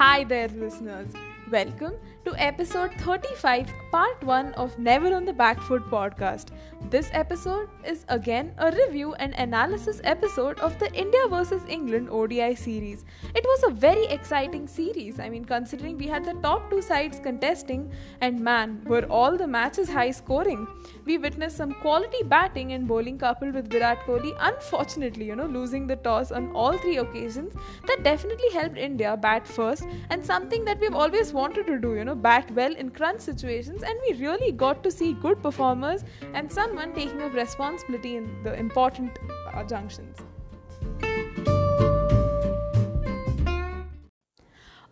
[0.00, 1.12] Hi there, listeners.
[1.50, 1.94] Welcome
[2.24, 6.50] to episode 35, part 1 of Never on the Back Foot podcast.
[6.90, 11.62] This episode is again a review and analysis episode of the India vs.
[11.68, 13.04] England ODI series.
[13.34, 15.18] It was a very exciting series.
[15.18, 17.90] I mean, considering we had the top two sides contesting,
[18.20, 20.68] and man, were all the matches high scoring.
[21.04, 25.88] We witnessed some quality batting and bowling coupled with Virat Kohli, unfortunately, you know, losing
[25.88, 27.54] the toss on all three occasions.
[27.88, 32.04] That definitely helped India bat first, and something that we've always wanted to do, you
[32.04, 33.82] know, bat well in crunch situations.
[33.82, 36.04] And we really got to see good performers
[36.34, 39.18] and someone taking up responsibility in the important
[39.52, 40.18] uh, junctions.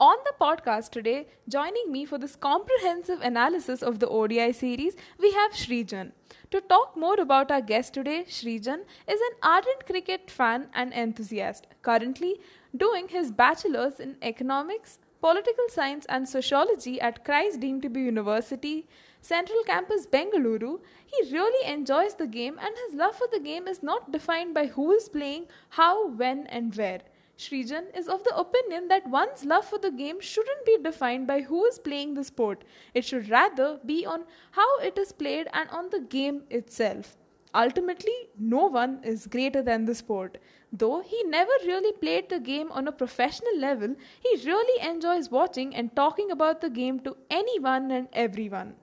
[0.01, 5.33] On the podcast today, joining me for this comprehensive analysis of the ODI series, we
[5.33, 6.13] have Srijan.
[6.53, 11.67] To talk more about our guest today, Srijan is an ardent cricket fan and enthusiast,
[11.83, 12.41] currently
[12.77, 18.87] doing his bachelor's in economics, political science, and sociology at Christ Deemed to be University,
[19.21, 20.81] Central Campus, Bengaluru.
[21.07, 24.67] He really enjoys the game, and his love for the game is not defined by
[24.67, 27.01] who is playing, how, when, and where.
[27.39, 31.43] Srijan is of the opinion that one's love for the game shouldn't be defined by
[31.43, 32.65] who is playing the sport.
[32.95, 37.17] It should rather be on how it is played and on the game itself.
[37.55, 40.39] Ultimately, no one is greater than the sport.
[40.73, 45.75] Though he never really played the game on a professional level, he really enjoys watching
[45.75, 48.77] and talking about the game to anyone and everyone.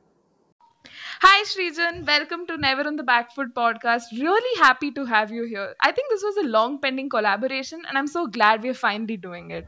[1.21, 4.03] Hi Srijan, welcome to Never on the Back Foot podcast.
[4.11, 5.75] Really happy to have you here.
[5.81, 9.51] I think this was a long pending collaboration and I'm so glad we're finally doing
[9.51, 9.67] it.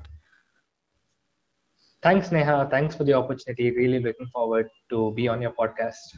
[2.01, 2.67] Thanks, Neha.
[2.69, 3.71] Thanks for the opportunity.
[3.71, 6.17] Really looking forward to be on your podcast.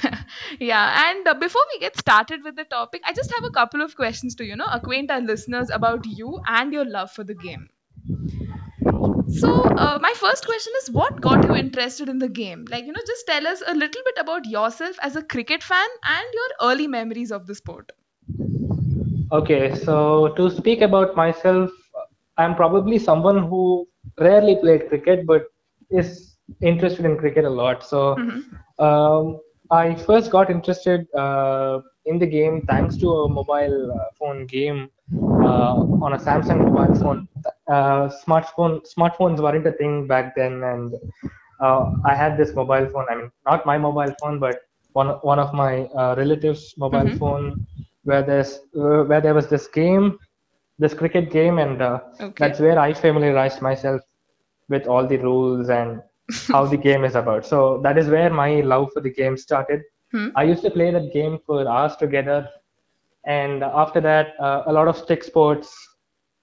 [0.60, 3.82] yeah, and uh, before we get started with the topic, I just have a couple
[3.82, 7.34] of questions to you know acquaint our listeners about you and your love for the
[7.34, 7.68] game.
[9.32, 12.66] So, uh, my first question is what got you interested in the game?
[12.70, 15.88] Like, you know, just tell us a little bit about yourself as a cricket fan
[16.04, 17.92] and your early memories of the sport.
[19.32, 21.70] Okay, so to speak about myself,
[22.36, 23.88] I'm probably someone who
[24.18, 25.46] rarely played cricket but
[25.90, 27.84] is interested in cricket a lot.
[27.84, 28.84] So, mm-hmm.
[28.84, 29.40] um,
[29.72, 34.90] I first got interested uh, in the game thanks to a mobile uh, phone game
[35.16, 35.74] uh,
[36.04, 37.28] on a Samsung mobile phone.
[37.66, 40.94] Uh, smartphone smartphones weren't a thing back then, and
[41.60, 43.06] uh, I had this mobile phone.
[43.08, 44.60] I mean, not my mobile phone, but
[44.92, 47.16] one one of my uh, relatives' mobile mm-hmm.
[47.16, 47.66] phone,
[48.04, 50.18] where there's where there was this game,
[50.78, 52.32] this cricket game, and okay.
[52.36, 54.02] that's where I familiarized myself
[54.68, 56.02] with all the rules and
[56.50, 57.46] how the game is about.
[57.46, 59.82] So that is where my love for the game started.
[60.12, 60.28] Hmm.
[60.36, 62.48] I used to play that game for hours together,
[63.26, 65.74] and after that, uh, a lot of stick sports.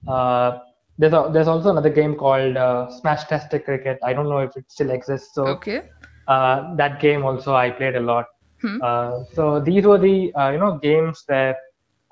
[0.08, 0.58] Uh,
[0.98, 3.98] there's a, there's also another game called uh, Smash Test Cricket.
[4.02, 5.34] I don't know if it still exists.
[5.34, 5.82] So okay.
[6.28, 8.26] Uh, that game also I played a lot.
[8.60, 8.78] Hmm.
[8.82, 11.56] Uh, so these were the uh, you know games that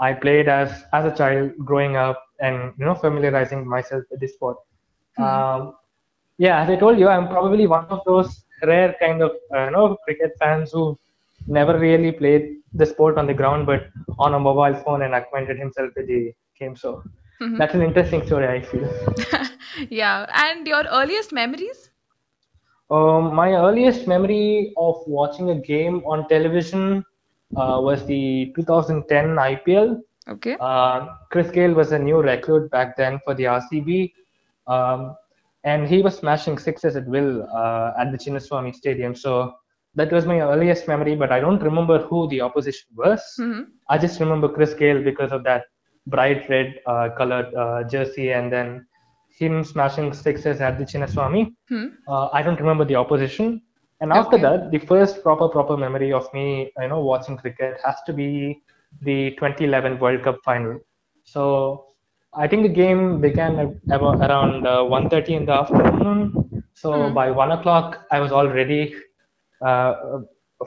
[0.01, 4.35] I played as as a child growing up and you know familiarizing myself with this
[4.35, 4.57] sport.
[5.17, 5.23] Hmm.
[5.25, 5.75] Um,
[6.39, 9.71] yeah, as I told you, I'm probably one of those rare kind of uh, you
[9.73, 10.99] know cricket fans who
[11.47, 13.89] never really played the sport on the ground, but
[14.19, 16.77] on a mobile phone and acquainted himself with the game.
[16.77, 17.03] So
[17.41, 17.57] mm-hmm.
[17.57, 18.89] that's an interesting story, I feel.
[19.91, 21.91] yeah, and your earliest memories?
[22.91, 27.05] Um, my earliest memory of watching a game on television
[27.57, 30.01] uh, was the 2010 IPL.
[30.29, 30.57] Okay.
[30.61, 34.13] Uh, Chris Gayle was a new recruit back then for the RCB.
[34.67, 35.17] Um,
[35.65, 39.15] and he was smashing sixes at will uh, at the Chinnaswamy Stadium.
[39.15, 39.55] So
[39.95, 43.21] that was my earliest memory, but I don't remember who the opposition was.
[43.41, 43.63] Mm-hmm.
[43.89, 45.65] I just remember Chris Gayle because of that
[46.07, 48.87] bright red uh, colored uh, jersey, and then
[49.39, 51.55] him smashing sixes at the Chinnaswamy.
[51.71, 52.13] Mm-hmm.
[52.33, 53.63] I don't remember the opposition.
[54.01, 54.43] And after okay.
[54.43, 58.63] that, the first proper proper memory of me, you know, watching cricket has to be
[59.03, 60.79] the 2011 World Cup final.
[61.25, 61.88] So
[62.39, 66.63] I think the game began at around uh, 1.30 in the afternoon.
[66.75, 67.15] So mm.
[67.15, 68.95] by 1 o'clock, I was all ready
[69.61, 70.21] uh,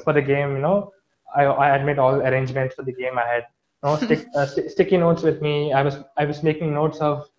[0.03, 0.55] for the game.
[0.57, 0.91] You know,
[1.33, 3.17] I, I had made all arrangements for the game.
[3.17, 3.43] I had
[3.83, 5.71] you know, stick, uh, st- sticky notes with me.
[5.71, 7.29] I was I was making notes of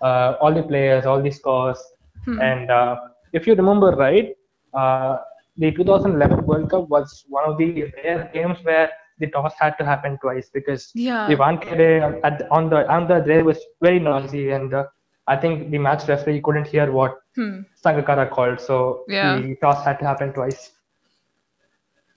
[0.00, 1.78] uh, all the players, all the scores.
[2.26, 2.42] Mm.
[2.42, 2.96] And uh,
[3.34, 4.34] if you remember right,
[4.72, 5.18] uh,
[5.58, 9.84] the 2011 World Cup was one of the rare games where the toss had to
[9.84, 11.28] happen twice because yeah.
[11.28, 14.84] the Wankhede at on the on the day was very noisy and uh,
[15.26, 17.60] I think the match referee couldn't hear what hmm.
[17.84, 19.38] Sangakkara called, so yeah.
[19.40, 20.72] the toss had to happen twice.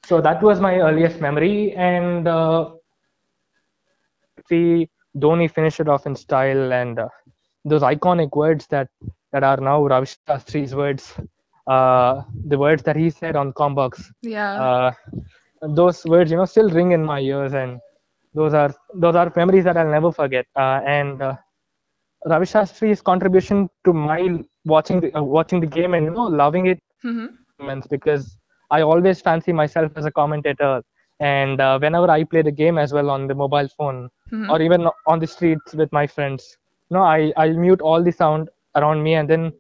[0.06, 2.72] So that was my earliest memory, and uh,
[4.50, 7.10] see Dhoni finished it off in style, and uh,
[7.64, 8.90] those iconic words that
[9.32, 11.14] that are now Ravi Shastri's words,
[11.68, 14.04] uh, the words that he said on Combox.
[14.22, 14.64] Yeah.
[14.64, 14.92] Uh,
[15.62, 17.80] those words, you know, still ring in my ears, and
[18.34, 20.46] those are those are memories that I'll never forget.
[20.56, 21.36] Uh, and uh,
[22.26, 26.68] Ravi Shastri's contribution to my watching the, uh, watching the game and you know loving
[26.68, 27.28] it hmm
[27.90, 28.38] because
[28.72, 30.82] I always fancy myself as a commentator.
[31.20, 34.50] And uh, whenever I play the game as well on the mobile phone Mhm.
[34.50, 36.58] or even on the streets with my friends,
[36.90, 39.54] you know, I, I'll mute all the sound around me and then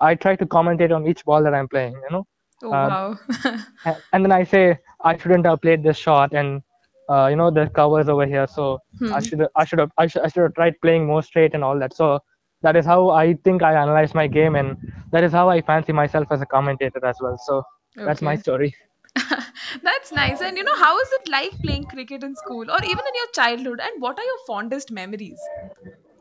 [0.00, 2.26] I try to commentate on each ball that I'm playing, you know.
[2.62, 3.18] Oh, uh, wow.
[4.12, 6.62] And then I say I shouldn't have played this shot and
[7.08, 8.78] uh, you know the covers over here, so
[9.10, 9.22] I Hmm.
[9.22, 11.78] should I should have I should, I should have tried playing more straight and all
[11.78, 11.94] that.
[11.94, 12.20] So
[12.62, 14.76] that is how I think I analyze my game and
[15.12, 17.36] that is how I fancy myself as a commentator as well.
[17.38, 17.62] So
[18.04, 18.74] that's my story.
[19.82, 20.40] That's nice.
[20.40, 23.30] And you know, how is it like playing cricket in school or even in your
[23.34, 23.80] childhood?
[23.80, 25.50] And what are your fondest memories?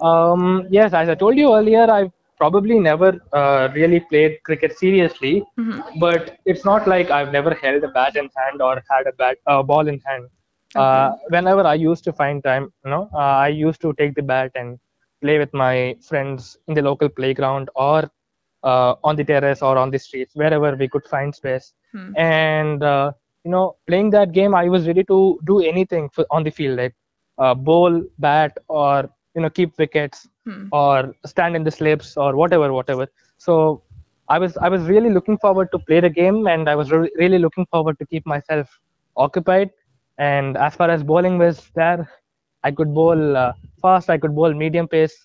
[0.02, 5.44] Um, yes, as I told you earlier, I've probably never uh, really played cricket seriously,
[5.58, 9.14] hmm but it's not like I've never held a bat in hand or had a
[9.14, 10.26] bat uh, ball in hand.
[10.76, 14.22] Uh, whenever I used to find time, you know, uh, I used to take the
[14.22, 14.80] bat and
[15.22, 18.10] play with my friends in the local playground or
[18.64, 21.74] uh, on the terrace or on the streets, wherever we could find space.
[21.94, 22.12] Hmm.
[22.18, 23.12] And uh,
[23.44, 26.78] you know, playing that game, I was ready to do anything for, on the field,
[26.78, 26.96] like
[27.38, 30.70] uh, bowl, bat, or you know, keep wickets Hmm.
[30.72, 33.08] or stand in the slips or whatever whatever.
[33.38, 33.84] So
[34.30, 37.12] i was i was really looking forward to play the game and i was re-
[37.18, 38.68] really looking forward to keep myself
[39.18, 39.72] occupied.
[40.18, 42.10] And as far as bowling was there
[42.64, 45.16] i could bowl uh, fast i could bowl medium pace.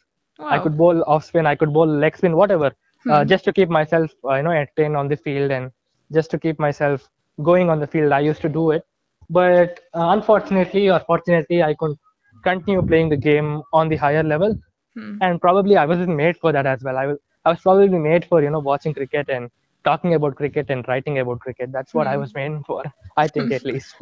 [0.50, 2.70] I could bowl off spin i could bowl leg spin whatever
[3.08, 3.24] uh, Hmm.
[3.24, 5.70] just to keep myself uh, you know entertained on the field and
[6.12, 7.08] just to keep myself
[7.42, 8.12] going on the field.
[8.12, 8.82] I used to do it.
[9.30, 11.98] But uh, unfortunately or fortunately i couldn't
[12.44, 14.54] continue playing the game on the higher level
[14.94, 15.18] Hmm.
[15.20, 16.96] and probably I wasn't made for that as well.
[16.96, 19.50] I was I was probably made for you know watching cricket and
[19.84, 21.70] talking about cricket and writing about cricket.
[21.72, 22.24] That's what I Hmm.
[22.24, 22.84] was made for.
[23.16, 23.94] I think at least.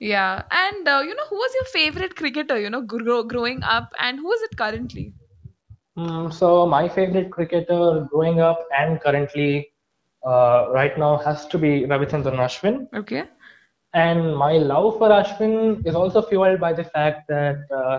[0.00, 0.42] Yeah.
[0.50, 4.18] And uh, you know, who was your favorite cricketer, you know, grow, growing up and
[4.18, 5.14] who is it currently?
[5.98, 9.70] Mm, so my favorite cricketer growing up and currently
[10.26, 12.86] uh, right now has to be Ravichandran Ashwin.
[12.94, 13.28] Okay.
[13.94, 17.98] And my love for Ashwin is also fueled by the fact that uh,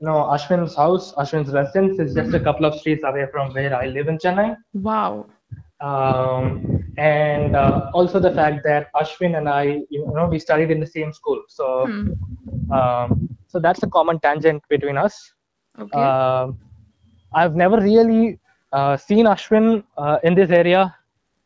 [0.00, 3.86] know Ashwin's house, Ashwin's residence is just a couple of streets away from where I
[3.86, 4.56] live in Chennai.
[4.74, 5.26] Wow.
[5.80, 10.80] um, and uh, also the fact that Ashwin and I, you know, we studied in
[10.80, 11.42] the same school.
[11.48, 12.12] So, Hmm.
[12.72, 15.32] um, so that's a common tangent between us.
[15.78, 15.98] Okay.
[16.00, 16.58] Um,
[17.32, 18.38] I've never really
[18.72, 20.94] uh, seen Ashwin uh, in this area,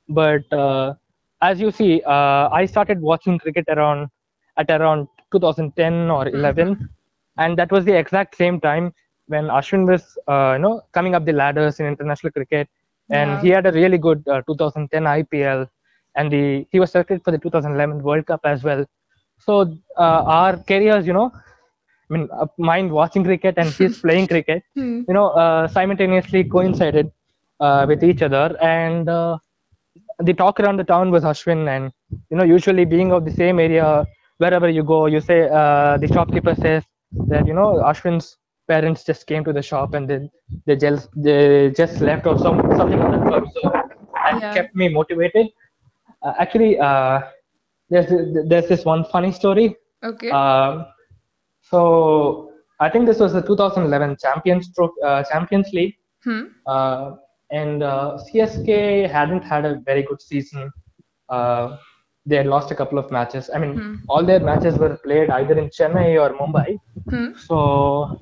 [0.09, 0.95] but uh,
[1.43, 4.09] as you see, uh, I started watching cricket around
[4.57, 6.89] at around 2010 or 11,
[7.39, 8.93] and that was the exact same time
[9.27, 12.69] when Ashwin was, uh, you know, coming up the ladders in international cricket,
[13.11, 13.41] and Yeah.
[13.41, 15.69] he had a really good uh, 2010 IPL,
[16.17, 18.85] and the he was selected for the 2011 World Cup as well.
[19.39, 19.61] So
[19.99, 21.33] uh, our careers, you know,
[22.11, 25.03] I mean, uh, mine watching cricket and his playing cricket, Hmm.
[25.07, 27.11] you know, uh, simultaneously coincided
[27.61, 28.57] uh, with each other.
[28.63, 29.39] And uh,
[30.19, 31.69] the talk around the town was Ashwin.
[31.69, 31.93] And,
[32.31, 34.07] you know, usually being of the same area,
[34.39, 36.85] wherever you go, you say, uh, the shopkeeper says
[37.29, 38.37] that, you know, Ashwin's
[38.69, 40.31] parents just came to the shop and then
[40.67, 43.45] they just, they just left or some, something of that sort.
[43.55, 44.55] So that Yeah.
[44.55, 45.49] kept me motivated.
[46.23, 47.21] Uh, actually, uh,
[47.91, 48.11] there's,
[48.49, 49.77] there's this one funny story.
[50.03, 50.31] Okay.
[50.31, 50.87] Um,
[51.61, 52.51] so
[52.81, 56.45] I think this was the 2011 Champions Tro- uh, Champions League, hmm.
[56.67, 57.13] uh,
[57.51, 60.73] and uh, CSK hadn't had a very good season.
[62.27, 63.51] They had lost a couple of matches.
[63.55, 63.95] I mean, Hmm.
[64.09, 66.79] all their matches were played either in Chennai or Mumbai.
[67.11, 67.33] Hmm.
[67.35, 68.19] So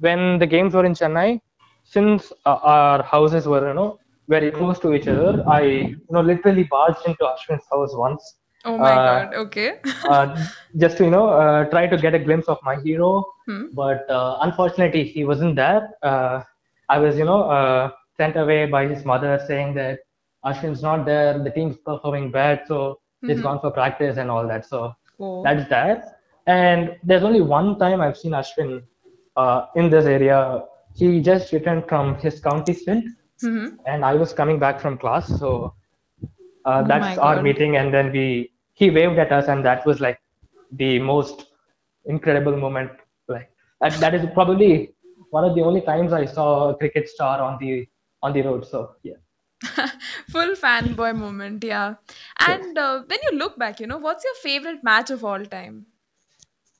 [0.00, 1.40] when the games were in Chennai,
[1.84, 6.20] since uh, our houses were you know very close to each other, I you know
[6.22, 9.34] literally barged into Ashwin's house once Oh my uh, God.
[9.34, 9.80] Okay.
[10.08, 10.26] uh,
[10.76, 13.66] just to you know uh, try to get a glimpse of my hero Hmm.
[13.72, 16.40] but uh, unfortunately he wasn't there uh,
[16.88, 19.98] i was you know uh, sent away by his mother saying that
[20.44, 23.46] ashwin's not there the team's performing bad so he's Mhm.
[23.46, 25.42] gone for practice and all that so Oh.
[25.42, 28.82] that's that and there's only one time i've seen ashwin
[29.36, 30.38] uh, in this area
[30.94, 33.04] he just returned from his county stint
[33.40, 35.74] hmm and I was coming back from class, so
[36.64, 37.76] uh, Oh that's my our meeting.
[37.76, 40.18] And then we he waved at us, and that was like
[40.72, 41.46] the most
[42.06, 42.90] incredible moment.
[43.28, 44.94] Like that, that is probably
[45.30, 47.86] one of the only times I saw a cricket star on the
[48.22, 48.66] on the road.
[48.66, 49.14] So yeah.
[50.30, 51.94] Full fanboy moment, yeah.
[52.38, 55.86] And uh, when you look back, you know, what's your favorite match of all time?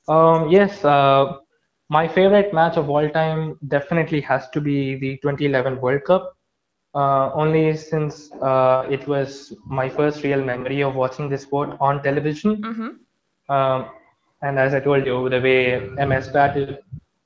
[0.08, 1.36] Um, yes, uh,
[1.88, 6.32] my favorite match of all time definitely has to be the 2011 World Cup.
[6.94, 12.02] uh, only since uh, it was my first real memory of watching this sport on
[12.02, 12.54] television.
[12.62, 12.90] Mm-hmm.
[13.48, 13.86] Um,
[14.42, 15.56] and as I told you, the way
[15.98, 16.76] MS battled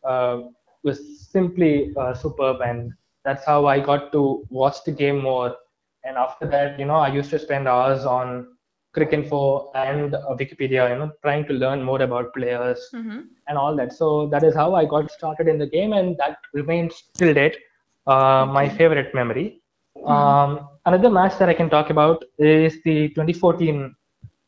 [0.04, 0.38] uh,
[0.82, 0.98] was
[1.32, 2.92] simply uh, superb, and
[3.24, 5.56] that's how I got to watch the game more.
[6.04, 8.46] And after that, you know, I used to spend hours on
[8.96, 13.20] Cricinfo and uh, Wikipedia, you know, trying to learn more about players Mm-hmm.
[13.48, 13.92] and all that.
[13.92, 17.56] So that is how I got started in the game, and that remains till date
[18.06, 19.60] uh, my favorite memory.
[20.06, 23.94] Um, another match that I can talk about is the 2014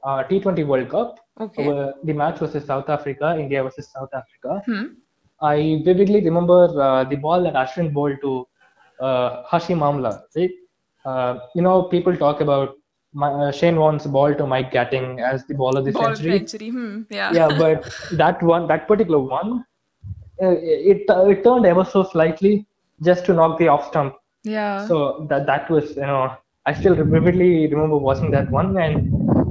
[0.05, 1.17] uh, T20 World Cup.
[1.41, 1.77] Okay.
[2.05, 4.63] The match was in South Africa, India versus South Africa.
[4.67, 4.87] Hmm.
[5.41, 8.47] I vividly remember uh, the ball that Ashwin bowled to
[9.03, 10.13] uh, Hashim Amla.
[10.37, 10.51] Right?
[11.05, 12.71] Uh, you know, people talk about
[13.13, 16.33] my, uh, Shane Warne's ball to Mike Gatting as the ball of the Ball century
[16.39, 16.71] century.
[16.71, 17.03] Hmm.
[17.11, 17.33] Yeah.
[17.33, 17.85] yeah but
[18.23, 19.65] that one that particular one
[20.43, 20.55] uh,
[20.93, 22.67] it it turned ever so slightly
[23.03, 24.87] just to knock the off stump Yeah.
[24.87, 28.97] so that that was you know i still vividly remember watching that one and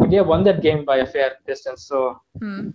[0.05, 2.01] india won that game by a fair distance so
[2.39, 2.69] Hmm.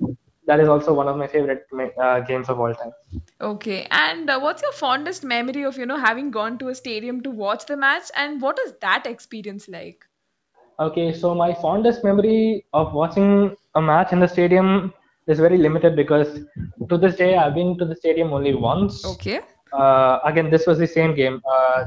[0.47, 1.67] That is also one of my favorite
[2.01, 2.93] uh, games of all time
[3.41, 3.87] Okay.
[3.91, 7.31] And uh, what's your fondest memory of, you know, having gone to a stadium to
[7.31, 8.11] watch the match?
[8.15, 10.05] And what is that experience like?
[10.87, 14.93] okay so my fondest memory of watching a match in the stadium
[15.27, 16.31] is very limited because
[16.91, 19.41] to this day i've been to the stadium only once Okay.
[19.73, 21.41] uh, again, this was the same game.
[21.51, 21.85] Uh,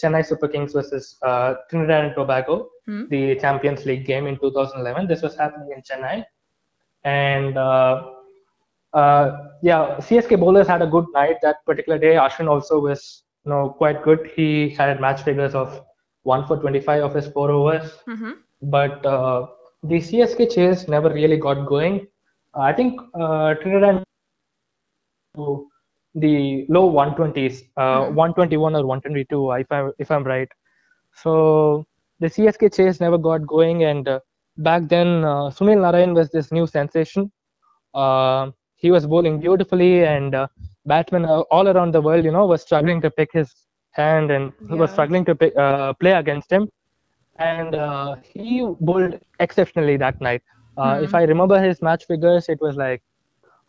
[0.00, 3.06] Chennai Super Kings versus uh, Trinidad and Tobago, Hmm.
[3.08, 5.06] the Champions League game in 2011.
[5.08, 6.24] This was happening in Chennai,
[7.04, 8.02] and uh,
[8.92, 12.14] uh, yeah, CSK bowlers had a good night that particular day.
[12.14, 14.30] Ashwin also was, you know, quite good.
[14.36, 15.80] He had match figures of
[16.24, 18.32] one for 25 of his four overs, Mm-hmm.
[18.62, 19.46] but uh,
[19.82, 22.06] the CSK chase never really got going.
[22.54, 24.02] I think uh, Trinidad
[25.36, 25.66] to
[26.14, 28.14] the low 120s, uh, Hmm.
[28.14, 30.48] 121 or 122, if I'm if I'm right.
[31.14, 31.84] So
[32.20, 34.20] the CSK chase never got going, and uh,
[34.56, 37.30] back then uh, Sunil Narayan was this new sensation.
[37.94, 40.46] Uh, he was bowling beautifully, and uh,
[40.86, 43.52] batsmen uh, all around the world, you know, were struggling to pick his
[43.92, 44.86] hand and Yeah.
[44.86, 46.68] struggling to pick, uh, play against him.
[47.38, 50.42] And uh, he bowled exceptionally that night.
[50.76, 51.14] Uh, If Hmm.
[51.14, 53.02] I remember his match figures, it was like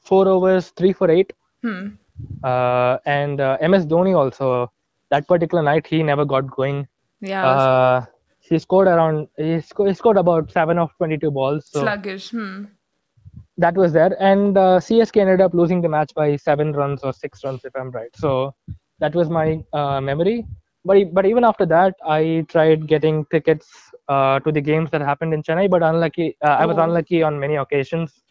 [0.03, 1.33] four overs, three for eight.
[1.61, 1.97] Hmm.
[2.43, 4.71] Uh, and uh, MS Dhoni also,
[5.09, 6.87] that particular night, he never got going.
[7.21, 7.61] Yeah.
[8.53, 11.67] He scored around, he, sco- he scored about seven of 22 balls.
[11.73, 12.31] So Sluggish.
[12.31, 12.65] Hmm.
[13.57, 14.15] that was there.
[14.21, 17.75] And uh, CSK ended up losing the match by seven runs or six runs, if
[17.75, 18.15] I'm right.
[18.15, 18.55] So
[18.99, 20.45] that was my uh, memory.
[20.85, 23.69] But, but even after that, I tried getting tickets
[24.09, 26.83] uh, to the games that happened in Chennai, but unlucky, uh, I was Oh.
[26.83, 28.23] unlucky on many occasions.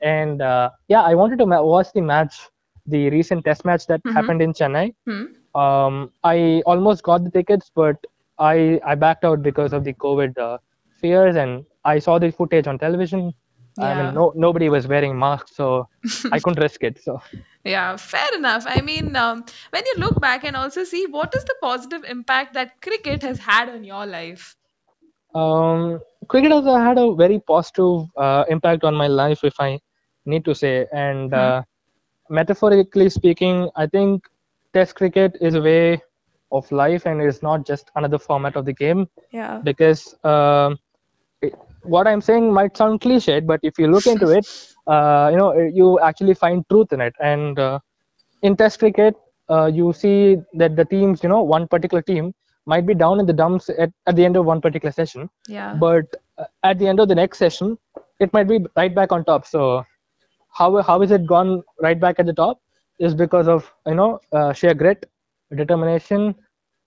[0.00, 2.48] And uh, yeah, I wanted to ma- watch the match,
[2.86, 4.12] the recent test match that Mhm.
[4.14, 4.94] happened in Chennai.
[5.06, 5.24] Hmm.
[5.54, 7.96] Um, I almost got the tickets, but
[8.40, 10.58] I I backed out because of the COVID uh,
[11.00, 13.32] fears, and I saw the footage on television.
[13.80, 15.88] I mean, no nobody was wearing masks, so
[16.32, 17.00] I couldn't risk it.
[17.02, 17.20] So
[17.64, 18.64] Yeah, fair enough.
[18.66, 22.54] I mean, um, when you look back and also see what is the positive impact
[22.54, 24.56] that cricket has had on your life.
[25.34, 29.78] um, cricket has had a very positive uh, impact on my life, if I
[30.26, 30.86] need to say.
[30.92, 31.62] And uh,
[32.28, 34.24] metaphorically speaking, I think
[34.74, 36.02] Test cricket is a way
[36.52, 39.08] of life, and it's not just another format of the game.
[39.30, 39.60] Yeah.
[39.62, 40.78] because um,
[41.42, 44.46] it, what I'm saying might sound cliched, but if you look into it,
[44.86, 47.14] uh, you know, you actually find truth in it.
[47.20, 47.78] And uh,
[48.42, 49.14] in Test cricket,
[49.50, 52.34] uh, you see that the teams, you know, one particular team
[52.66, 55.76] might be down in the dumps at, at the end of one particular session, Yeah.
[55.80, 56.04] but
[56.38, 57.78] uh, at the end of the next session,
[58.20, 59.46] it might be right back on top.
[59.46, 59.84] So
[60.52, 62.60] how how is it gone right back at the top?
[62.98, 65.06] Is because of you know uh, sheer grit,
[65.56, 66.34] determination,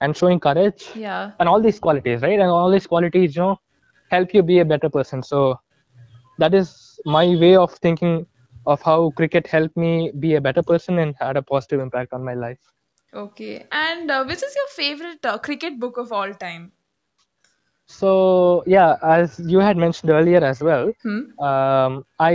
[0.01, 1.33] and showing courage Yeah.
[1.39, 3.57] and all these qualities right and all these qualities you know
[4.09, 5.59] help you be a better person so
[6.37, 8.25] that is my way of thinking
[8.65, 12.23] of how cricket helped me be a better person and had a positive impact on
[12.23, 12.73] my life
[13.13, 13.67] Okay.
[13.71, 16.73] And uh, which is your favorite uh, cricket book of all time?
[17.87, 21.37] so yeah as you had mentioned earlier as well Hmm.
[21.47, 22.31] um, i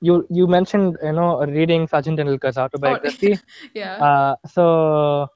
[0.00, 3.38] you you mentioned you know reading Sachin Tendulkar's autobiography
[3.74, 4.04] Yeah.
[4.06, 5.28] uh, so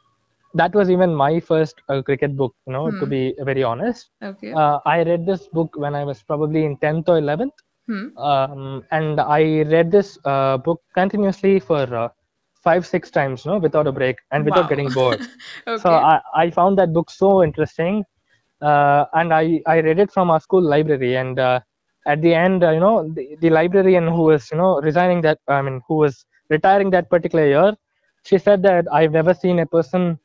[0.54, 3.14] that was even my first uh, cricket book you know to Hmm.
[3.14, 4.60] be very honest Okay.
[4.60, 7.54] uh, i read this book when i was probably in 10th or 11th
[7.86, 8.08] Hmm.
[8.16, 12.08] um, and I read this uh, book continuously for uh,
[12.62, 14.68] five, six times, you know, without a break and without Wow.
[14.68, 15.20] getting bored.
[15.66, 15.74] Okay.
[15.74, 18.04] So I, I found that book so interesting,
[18.60, 21.16] uh, and I, I read it from our school library.
[21.16, 21.60] And uh,
[22.06, 25.38] at the end, uh, you know, the, the librarian who was, you know, resigning that,
[25.48, 27.76] I mean, who was retiring that particular year,
[28.24, 30.18] she said that I've never seen a person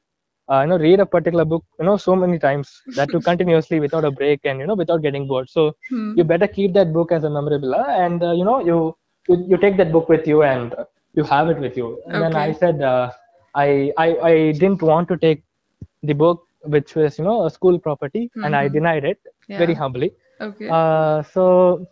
[0.51, 3.79] uh, you know read a particular book you know so many times that too continuously
[3.79, 6.15] without a break and you know without getting bored so Hmm.
[6.15, 8.95] you better keep that book as a memorabilia and uh, you know you,
[9.27, 10.85] you you take that book with you and uh,
[11.15, 13.09] you have it with you and then i said uh,
[13.55, 15.43] I, I i didn't want to take
[16.03, 16.43] the book
[16.75, 18.69] which was you know a school property and i Mhm.
[18.69, 19.19] denied it
[19.57, 20.11] very humbly
[20.41, 20.77] Okay.
[20.77, 21.85] uh, so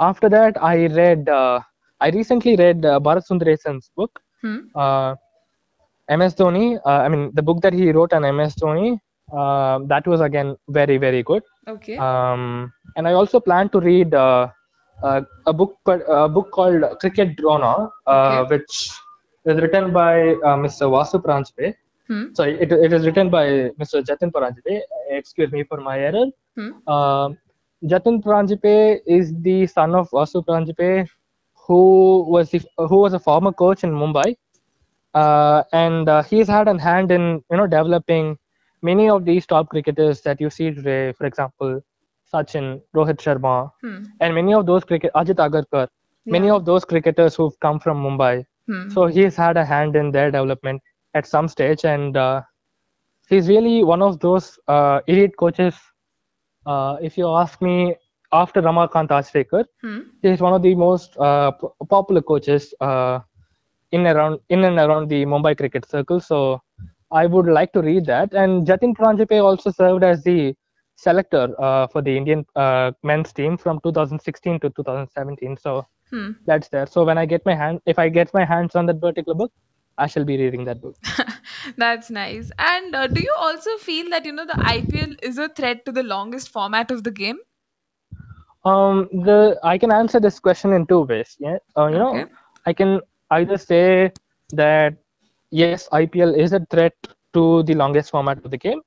[0.00, 1.60] after that i read uh,
[2.00, 4.70] i recently read uh, bharat sundaresan's book Hmm.
[6.08, 8.98] Ms dhoni uh, i mean the book that he wrote on ms dhoni
[9.38, 11.96] uh, that was again very very good Okay.
[11.96, 14.48] um, and I also plan to read uh,
[15.02, 18.54] uh, a book a book called Cricket Drona, uh, Okay.
[18.56, 18.90] which
[19.44, 20.12] is written by
[20.48, 20.86] uh, Mr.
[20.94, 21.74] Vasu Paranjpe.
[22.06, 22.32] Hmm.
[22.34, 23.44] Sorry, it, it is written by
[23.80, 24.00] Mr.
[24.08, 24.80] Jatin Paranjpe.
[25.10, 26.26] Excuse me for my error.
[26.56, 26.70] Hmm.
[26.86, 27.30] Uh,
[27.84, 31.08] Jatin Paranjpe is the son of Vasu Paranjpe,
[31.66, 34.36] who was the, who was a former coach in Mumbai,
[35.16, 38.38] uh, and uh, he's had a hand in you know developing
[38.82, 41.12] many of these top cricketers that you see today.
[41.12, 41.80] For example,
[42.32, 44.04] Sachin, Rohit Sharma, Hmm.
[44.20, 45.88] and many of those cricket Ajit Agarkar,
[46.30, 48.44] many of those cricketers who've come from Mumbai.
[48.66, 48.88] Hmm.
[48.88, 50.82] So he's had a hand in their development
[51.14, 52.42] at some stage, and uh,
[53.28, 55.76] he's really one of those uh, elite coaches.
[56.66, 57.96] Uh, if you ask me,
[58.32, 60.00] after Ramakant Achrekar, Hmm.
[60.22, 63.20] he's one of the most uh, p- popular coaches uh,
[63.92, 66.20] in around in and around the Mumbai cricket circle.
[66.20, 66.60] So
[67.10, 68.32] I would like to read that.
[68.34, 70.54] And Jatin Paranjpe also served as the
[70.96, 75.56] selector uh, for the Indian uh, men's team from 2016 to 2017.
[75.56, 76.32] So Hmm.
[76.46, 76.86] that's there.
[76.86, 79.52] So when I get my hand, if I get my hands on that particular book,
[79.98, 80.96] I shall be reading that book.
[81.76, 82.50] That's nice.
[82.58, 85.92] And uh, do you also feel that you know the IPL is a threat to
[85.92, 87.38] the longest format of the game?
[88.64, 91.36] Um, the I can answer this question in two ways.
[91.38, 92.26] Yeah, uh, you know,
[92.66, 94.12] I can either say
[94.52, 94.94] that
[95.50, 96.94] yes, IPL is a threat
[97.34, 98.80] to the longest format of the game,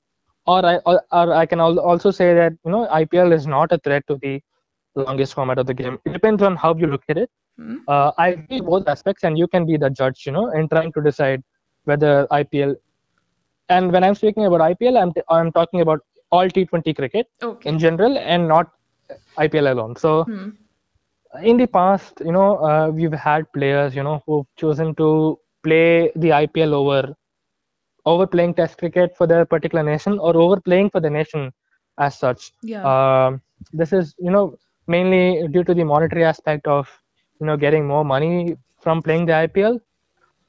[0.45, 3.77] or I or, or I can also say that you know IPL is not a
[3.79, 4.41] threat to the
[4.95, 5.99] longest format of the game.
[6.05, 7.29] It depends on how you look at it.
[7.57, 7.77] Hmm.
[7.87, 10.91] Uh, I see both aspects, and you can be the judge, you know, in trying
[10.93, 11.43] to decide
[11.85, 12.75] whether IPL.
[13.69, 15.99] And when I'm speaking about IPL, I'm t- I'm talking about
[16.31, 17.69] all T20 cricket Okay.
[17.69, 18.67] in general, and not
[19.37, 19.95] IPL alone.
[19.95, 20.49] So Hmm.
[21.43, 26.11] In the past, you know, uh, we've had players, you know, who've chosen to play
[26.15, 27.15] the IPL over
[28.05, 31.51] over playing Test cricket for their particular nation or over playing for the nation
[31.97, 32.51] as such.
[32.61, 32.91] Yeah.
[32.91, 33.41] Um,
[33.73, 34.55] this is, you know,
[34.87, 36.87] mainly due to the monetary aspect of,
[37.39, 39.79] you know, getting more money from playing the IPL.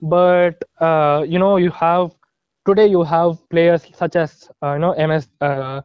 [0.01, 2.13] But uh, you know, you have
[2.67, 5.29] today you have players such as uh, you know MS.
[5.41, 5.83] Uh,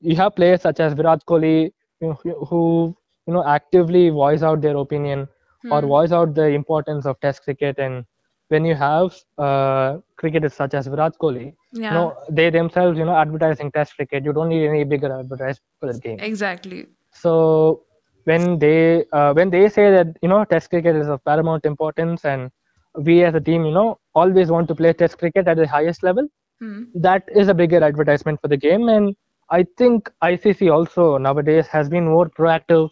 [0.00, 2.96] you have players such as Virat Kohli you know, who
[3.30, 5.28] you know actively voice out their opinion
[5.70, 5.88] or Hmm.
[5.92, 7.78] voice out the importance of Test cricket.
[7.78, 8.04] And
[8.48, 11.90] when you have uh, cricketers such as Virat Kohli, yeah.
[11.90, 14.24] you know they themselves you know advertising Test cricket.
[14.24, 16.24] You don't need any bigger advertisement for the game.
[16.24, 16.88] Exactly.
[17.12, 17.84] So
[18.24, 22.24] when they uh, when they say that you know Test cricket is of paramount importance
[22.24, 22.50] and
[22.94, 26.02] we as a team you know always want to play Test cricket at the highest
[26.02, 26.28] level,
[26.60, 26.84] Hmm.
[26.94, 29.14] that is a bigger advertisement for the game and
[29.50, 32.88] i think icc also nowadays has been more proactive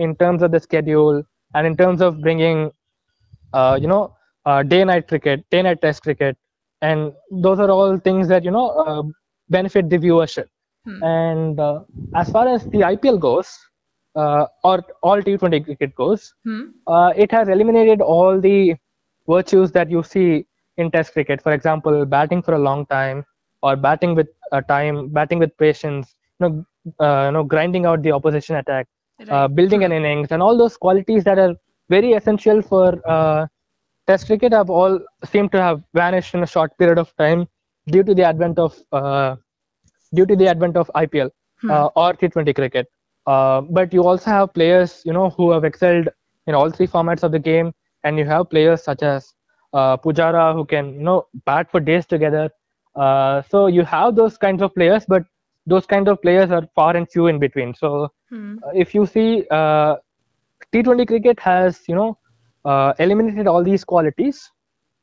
[0.00, 1.22] in terms of the schedule
[1.54, 2.70] and in terms of bringing
[3.52, 4.12] uh, you know
[4.46, 6.36] uh, day night cricket day night test cricket
[6.82, 9.02] and those are all things that you know uh,
[9.50, 10.46] benefit the viewership
[10.84, 11.02] Hmm.
[11.02, 11.80] and uh,
[12.14, 13.50] as far as the ipl goes
[14.16, 16.74] uh, or all t20 cricket goes Hmm.
[16.86, 18.76] uh, it has eliminated all the
[19.28, 20.46] virtues that you see
[20.78, 23.24] in test cricket for example batting for a long time
[23.62, 26.64] or batting with uh, time batting with patience you know
[27.06, 28.86] uh, you know grinding out the opposition attack
[29.28, 29.48] Right.
[29.48, 31.54] building an innings and all those qualities that are
[31.88, 33.46] very essential for uh,
[34.06, 37.46] test cricket have all seem to have vanished in a short period of time
[37.86, 39.36] due to the advent of uh,
[40.14, 41.30] due to the advent of IPL
[41.60, 41.68] Hmm.
[41.68, 42.86] uh, or T20 cricket.
[43.26, 46.08] Uh, but you also have players, you know, who have excelled
[46.46, 47.72] in all three formats of the game,
[48.04, 49.34] and you have players such as
[49.72, 52.50] uh, Pujara who can, you know, bat for days together.
[52.94, 55.22] Uh, so you have those kinds of players, but
[55.70, 57.74] those kinds of players are far and few in between.
[57.74, 58.64] So Hmm.
[58.64, 59.96] uh, if you see, uh,
[60.72, 62.18] T20 cricket has, you know,
[62.64, 64.50] uh, eliminated all these qualities,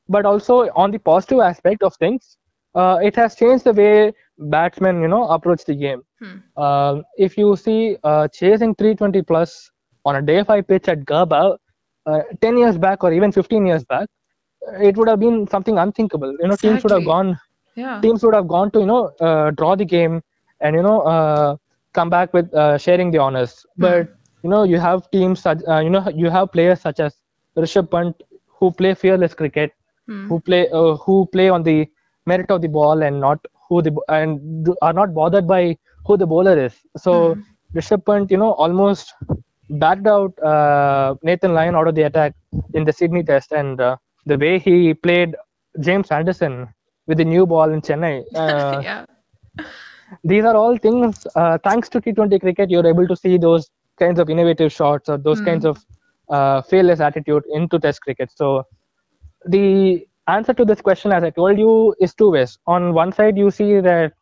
[0.10, 2.38] but also on the positive aspect of things,
[2.76, 6.04] uh, it has changed the way batsmen, you know, approach the game.
[6.20, 6.38] Hmm.
[6.58, 9.72] Uh, if you see uh, chasing 320 plus
[10.06, 11.58] on a day five pitch at Gaba,
[12.08, 14.08] uh, 10 years back or even 15 years back,
[14.82, 16.34] it would have been something unthinkable.
[16.40, 17.38] You know, teams would have gone
[17.76, 18.04] Yeah.
[18.04, 20.22] teams would have gone to you know uh, draw the game
[20.62, 21.56] and you know uh,
[21.94, 24.08] come back with uh, sharing the honors but
[24.44, 27.16] you know you have teams such uh, you know you have players such as
[27.58, 28.16] Rishabh Pant
[28.60, 29.72] who play fearless cricket
[30.08, 30.30] Hmm.
[30.30, 31.88] who play uh, who play on the
[32.26, 36.18] merit of the ball and not who the and do- are not bothered by who
[36.18, 36.76] the bowler is.
[36.98, 37.56] So Hmm.
[37.76, 39.14] Rishabh Pant, you know, almost
[39.70, 42.34] backed out uh, Nathan Lyon out of the attack
[42.74, 45.36] in the Sydney Test, and uh, the way he played
[45.80, 46.68] James Anderson
[47.08, 48.24] with the new ball in Chennai.
[48.36, 49.06] Uh, yeah.
[50.24, 54.20] These are all things uh, thanks to T20 cricket you're able to see those kinds
[54.20, 55.78] of innovative shots or those kinds of
[56.30, 58.32] uh, fearless attitude into test cricket.
[58.36, 58.64] So
[59.46, 62.58] the answer to this question as i told you is two ways.
[62.68, 64.14] On one side you see that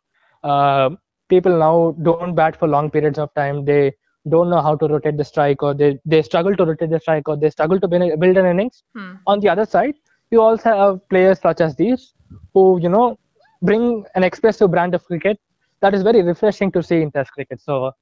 [0.44, 0.90] uh,
[1.28, 3.64] people now don't bat for long periods of time.
[3.64, 3.92] They
[4.28, 7.28] don't know how to rotate the strike or they, they struggle to rotate the strike
[7.28, 8.82] or they struggle to build build an innings.
[8.94, 9.14] Hmm.
[9.26, 9.94] on the other side
[10.30, 12.14] you also have players such as these
[12.54, 13.18] who you know
[13.62, 15.38] bring an expressive brand of cricket
[15.80, 17.60] that is very refreshing to see in test cricket.
[17.60, 17.92] So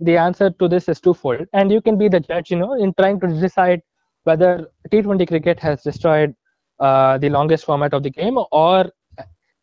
[0.00, 1.46] the answer to this is twofold.
[1.52, 3.82] And you can be the judge you know in trying to decide
[4.24, 6.34] whether t20 cricket has destroyed
[6.80, 8.90] uh, the longest format of the game or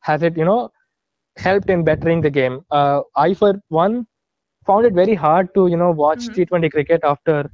[0.02, 0.72] has it you know
[1.38, 2.62] helped in bettering the game.
[2.72, 4.06] Uh, i for one
[4.66, 7.50] found it very hard to you know watch t20 cricket after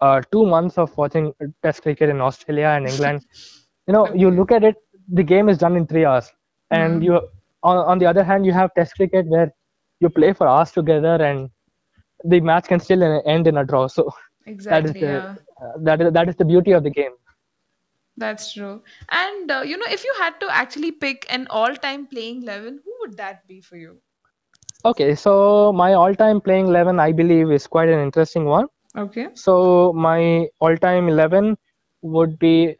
[0.00, 3.22] uh, two months of watching test cricket in australia and england.
[3.88, 4.76] You know you look at it
[5.08, 6.30] the game is done in three hours.
[6.70, 7.20] And you
[7.66, 9.50] on, on the other hand you have test cricket where
[10.00, 11.50] you play for hours together and
[12.24, 14.08] the match can still end in a draw so
[14.68, 15.36] that is the Yeah.
[15.62, 17.14] uh, that is that is the beauty of the game
[18.16, 18.82] That's true.
[19.10, 22.96] And uh, you know, if you had to actually pick an all-time playing 11, who
[23.00, 24.00] would that be for you?
[24.90, 29.28] okay so my all-time playing 11 i believe is quite an interesting one Okay.
[29.34, 31.56] so my all-time 11
[32.02, 32.74] would be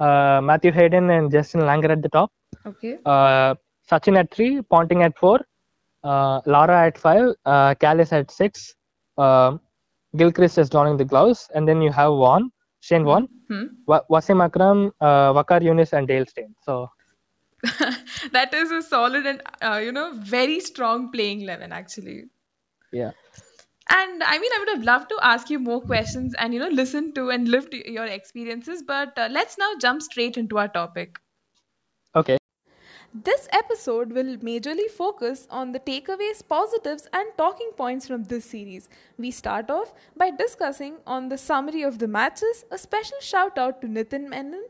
[0.00, 2.30] uh, matthew hayden and justin langer at the top
[2.66, 2.98] Okay.
[3.04, 3.54] uh,
[3.90, 5.40] Sachin at three, Ponting at four,
[6.04, 8.74] uh, Lara at five, uh, Kallis at six,
[9.18, 9.56] uh,
[10.16, 12.50] Gilchrist is donning the gloves, and then you have Warne,
[12.80, 13.66] Shane Warne, Hmm.
[13.86, 16.54] Wa- Wasim Akram, uh, Waqar Younis, and Dale Steyn.
[16.64, 16.88] So
[18.32, 22.24] that is a solid and uh, you know very strong playing 11 actually.
[22.92, 23.12] yeah,
[23.90, 26.68] And I mean, I would have loved to ask you more questions and you know
[26.68, 30.68] listen to and live to your experiences, but uh, let's now jump straight into our
[30.68, 31.18] topic.
[32.14, 32.39] okay.
[33.12, 38.88] This episode will majorly focus on the takeaways, positives, and talking points from this series.
[39.18, 43.80] We start off by discussing on the summary of the matches, a special shout out
[43.80, 44.64] to Nitin Menon,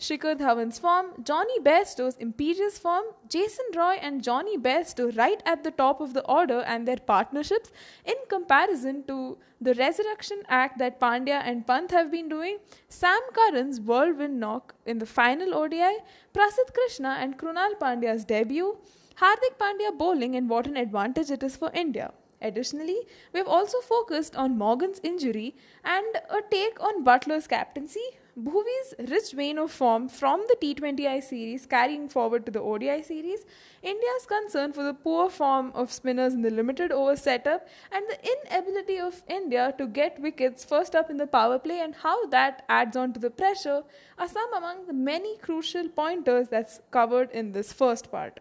[0.00, 5.72] Shikhar Dhawan's form, Jonny Bairstow's imperious form, Jason Roy and Jonny Bairstow right at the
[5.72, 7.72] top of the order and their partnerships
[8.04, 12.58] in comparison to the resurrection act that Pandya and Pant have been doing,
[12.88, 15.96] Sam Curran's whirlwind knock in the final ODI,
[16.32, 18.76] Prasidh Krishna and Krunal Pandya's debut,
[19.16, 22.12] Hardik Pandya bowling and what an advantage it is for India.
[22.40, 23.00] Additionally,
[23.32, 28.04] we have also focused on Morgan's injury and a take on Buttler's captaincy,
[28.38, 33.44] Bhuvi's rich vein of form from the T20I series carrying forward to the ODI series,
[33.82, 38.18] India's concern for the poor form of spinners in the limited over setup, and the
[38.34, 42.64] inability of India to get wickets first up in the power play and how that
[42.68, 43.82] adds on to the pressure
[44.18, 48.38] are some among the many crucial pointers that's covered in this first part.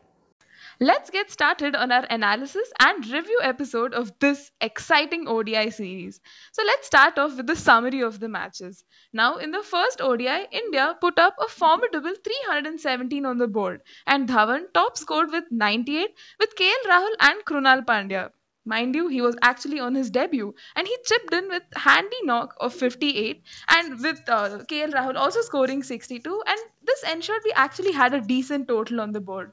[0.80, 6.22] Let's get started on our analysis and review episode of this exciting ODI series.
[6.52, 8.84] So let's start off with the summary of the matches.
[9.12, 14.30] Now, in the first ODI, India put up a formidable 317 on the board, and
[14.30, 18.30] Dhawan top scored with 98 with KL Rahul and Krunal Pandya.
[18.66, 22.54] Mind you, he was actually on his debut and he chipped in with handy knock
[22.60, 27.92] of 58 and with uh, KL Rahul also scoring 62 and this ensured we actually
[27.92, 29.52] had a decent total on the board.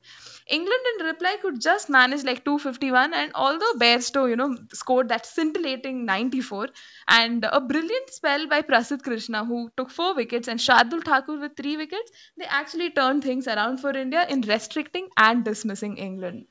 [0.49, 5.27] England in reply could just manage like 251 and although Bairstow, you know, scored that
[5.27, 6.69] scintillating 94
[7.09, 11.57] and a brilliant spell by Prasidh Krishna who took 4 wickets and Shardul Thakur with
[11.57, 16.47] 3 wickets, they actually turned things around for India in restricting and dismissing England.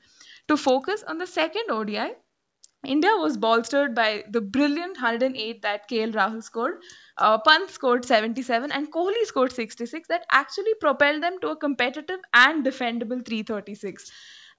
[0.48, 2.12] To focus on the second ODI,
[2.86, 6.80] India was bolstered by the brilliant 108 that KL Rahul scored.
[7.16, 12.20] Uh, Pant scored 77 and Kohli scored 66 that actually propelled them to a competitive
[12.32, 14.10] and defendable 336.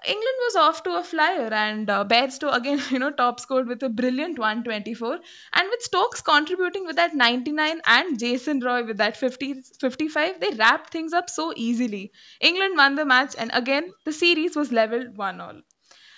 [0.05, 3.81] England was off to a flyer and uh, Bairstow again, you know, top scored with
[3.81, 5.19] a brilliant 124
[5.53, 10.51] and with Stokes contributing with that 99 and Jason Roy with that 50, 55, they
[10.51, 12.11] wrapped things up so easily.
[12.41, 15.61] England won the match and again the series was leveled 1 all.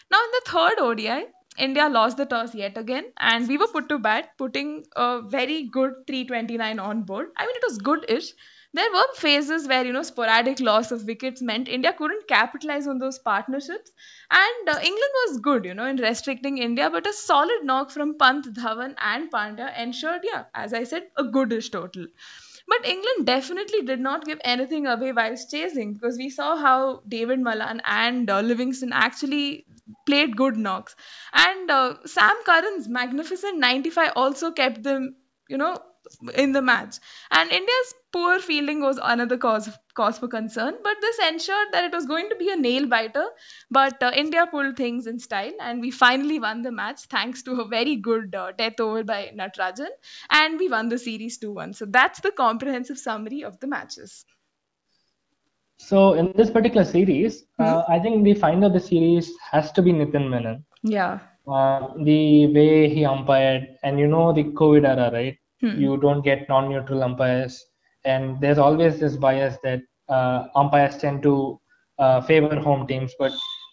[0.10, 3.90] Now in the third ODI, India lost the toss yet again, and we were put
[3.90, 7.30] to bat, putting a very good 329 on board.
[7.36, 8.32] I mean, it was good-ish.
[8.74, 13.00] There were phases where you know sporadic loss of wickets meant India couldn't capitalize on
[13.00, 13.92] those partnerships,
[14.32, 16.90] and uh, England was good, you know, in restricting India.
[16.90, 21.24] But a solid knock from Pant, Dhawan, and Pandya ensured, yeah, as I said, a
[21.24, 22.08] goodish total.
[22.68, 27.40] But England definitely did not give anything away whilst chasing because we saw how David
[27.40, 29.66] Malan and uh, Livingstone actually
[30.06, 30.96] played good knocks.
[31.34, 35.16] And uh, Sam Curran's magnificent 95 also kept them,
[35.50, 35.78] you know,
[36.36, 36.98] in the match.
[37.32, 41.92] And India's poor fielding was another cause cause for concern, but this ensured that it
[41.92, 43.26] was going to be a nail biter.
[43.72, 47.62] But uh, India pulled things in style, and we finally won the match thanks to
[47.62, 49.90] a very good uh, death over by Natarajan,
[50.30, 51.76] and we won the series 2-1.
[51.76, 54.26] So that's the comprehensive summary of the matches.
[55.78, 59.82] So in this particular series, uh, I think the finder of the series has to
[59.82, 60.66] be Nitin Menon.
[60.84, 61.20] Yeah.
[61.48, 65.38] Uh, the way he umpired, and you know the COVID era, right?
[65.62, 65.80] Hmm.
[65.80, 67.64] You don't get non-neutral umpires,
[68.06, 71.60] and there's always this bias that uh, umpires tend to
[72.00, 73.14] uh, favor home teams.
[73.18, 73.32] But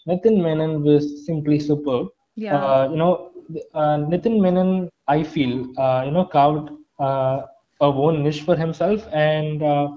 [0.08, 2.08] Nitin Menon was simply superb.
[2.36, 2.56] Yeah.
[2.56, 3.30] Uh, you know,
[3.74, 6.70] uh, Nitin Menon, I feel, uh, you know, carved
[7.00, 7.42] uh,
[7.80, 9.06] a own niche for himself.
[9.12, 9.88] And uh,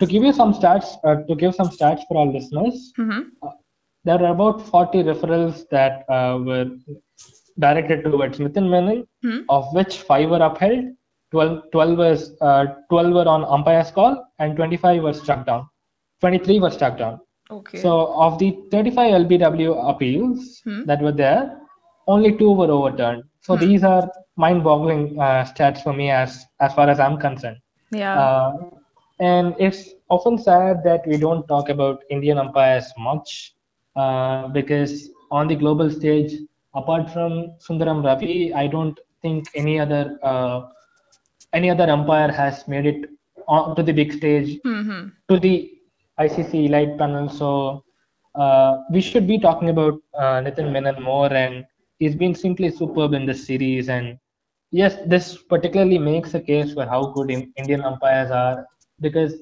[0.00, 3.30] to give you some stats, uh, to give some stats for our listeners, Mhm.
[4.04, 6.66] there are about 40 referrals that uh, were
[7.58, 9.40] directed towards Nitin Menon, Hmm.
[9.48, 10.84] of which five were upheld,
[11.30, 15.66] 12, 12 was uh, 12 were on umpire's call, and 25 were struck down.
[16.20, 17.20] 23 were struck down.
[17.50, 17.78] Okay.
[17.78, 20.82] So of the 35 LBW appeals Hmm.
[20.86, 21.60] that were there,
[22.06, 23.24] only two were overturned.
[23.40, 23.60] So Hmm.
[23.60, 27.58] these are mind-boggling uh, stats for me as as far as I'm concerned.
[27.90, 28.14] yeah.
[28.18, 28.52] Uh,
[29.20, 33.54] and it's often sad that we don't talk about Indian umpires much
[33.96, 36.32] uh, because on the global stage,
[36.78, 37.32] apart from
[37.66, 40.60] Sundaram Ravi, I don't think any other uh,
[41.52, 43.06] any other umpire has made it
[43.48, 45.54] on to the big stage hmm to the
[46.18, 47.28] ICC elite panel.
[47.28, 47.84] So
[48.34, 51.64] uh, we should be talking about uh, Nitin Menon more, and
[51.98, 53.88] he's been simply superb in this series.
[53.88, 54.18] And
[54.70, 58.66] yes, this particularly makes a case for how good in, Indian umpires are
[59.00, 59.34] because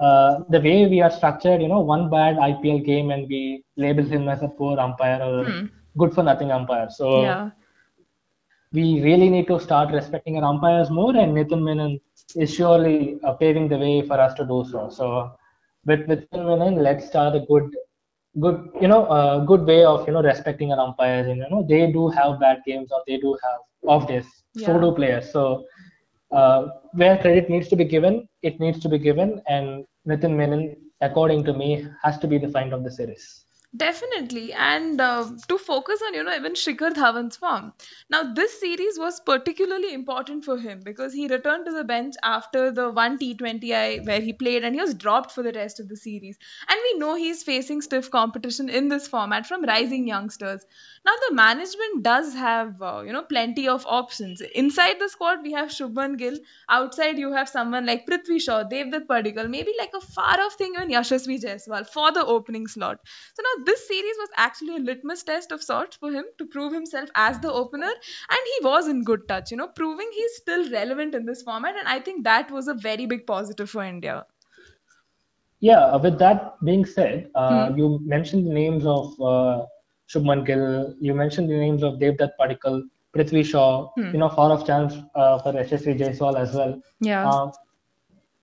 [0.00, 4.04] uh, the way we are structured, you know, one bad IPL game and we label
[4.04, 5.66] him as a poor umpire or Hmm.
[5.98, 6.88] Good for nothing umpire.
[6.90, 7.50] So Yeah.
[8.72, 12.00] we really need to start respecting our umpires more, and Nitin Menon
[12.36, 14.88] is surely uh, paving the way for us to do so.
[14.90, 15.32] So,
[15.86, 17.64] with Nitin Menon, let's start a good,
[18.40, 21.26] good, you know, a good way of you know respecting our umpires.
[21.28, 24.26] And you know, they do have bad games or they do have off days.
[24.56, 25.30] So do players.
[25.32, 25.64] So,
[26.32, 30.76] uh, where credit needs to be given, it needs to be given, and Nitin Menon,
[31.00, 33.45] according to me, has to be the find of the series.
[33.76, 37.72] Definitely, and uh, to focus on you know even Shikhar Dhawan's form.
[38.08, 42.70] Now this series was particularly important for him because he returned to the bench after
[42.70, 45.96] the one T20I where he played and he was dropped for the rest of the
[45.96, 46.38] series.
[46.68, 50.64] And we know he's facing stiff competition in this format from rising youngsters.
[51.04, 54.40] Now the management does have uh, you know plenty of options.
[54.40, 56.38] Inside the squad we have Shubman Gill.
[56.68, 60.74] Outside you have someone like Prithvi Shaw, Devdutt Padikkal, maybe like a far off thing
[60.76, 63.00] even Yashasvi Jaiswal for the opening slot.
[63.34, 66.72] So now this series was actually a litmus test of sorts for him to prove
[66.72, 67.92] himself as the opener,
[68.30, 71.76] and he was in good touch, you know, proving he's still relevant in this format,
[71.76, 74.24] and I think that was a very big positive for India.
[75.60, 79.64] Yeah, uh, with that being said, uh, you mentioned the names of uh,
[80.08, 82.82] Shubman Gill, you mentioned the names of Devdutt Padikkal,
[83.14, 86.80] Prithvi Shaw, you know, far off chance uh, for Yashasvi Jaiswal as well.
[87.00, 87.28] Yeah.
[87.28, 87.52] Um,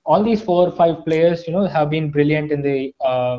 [0.05, 3.37] all these four or five players, you know, have been brilliant in the uh,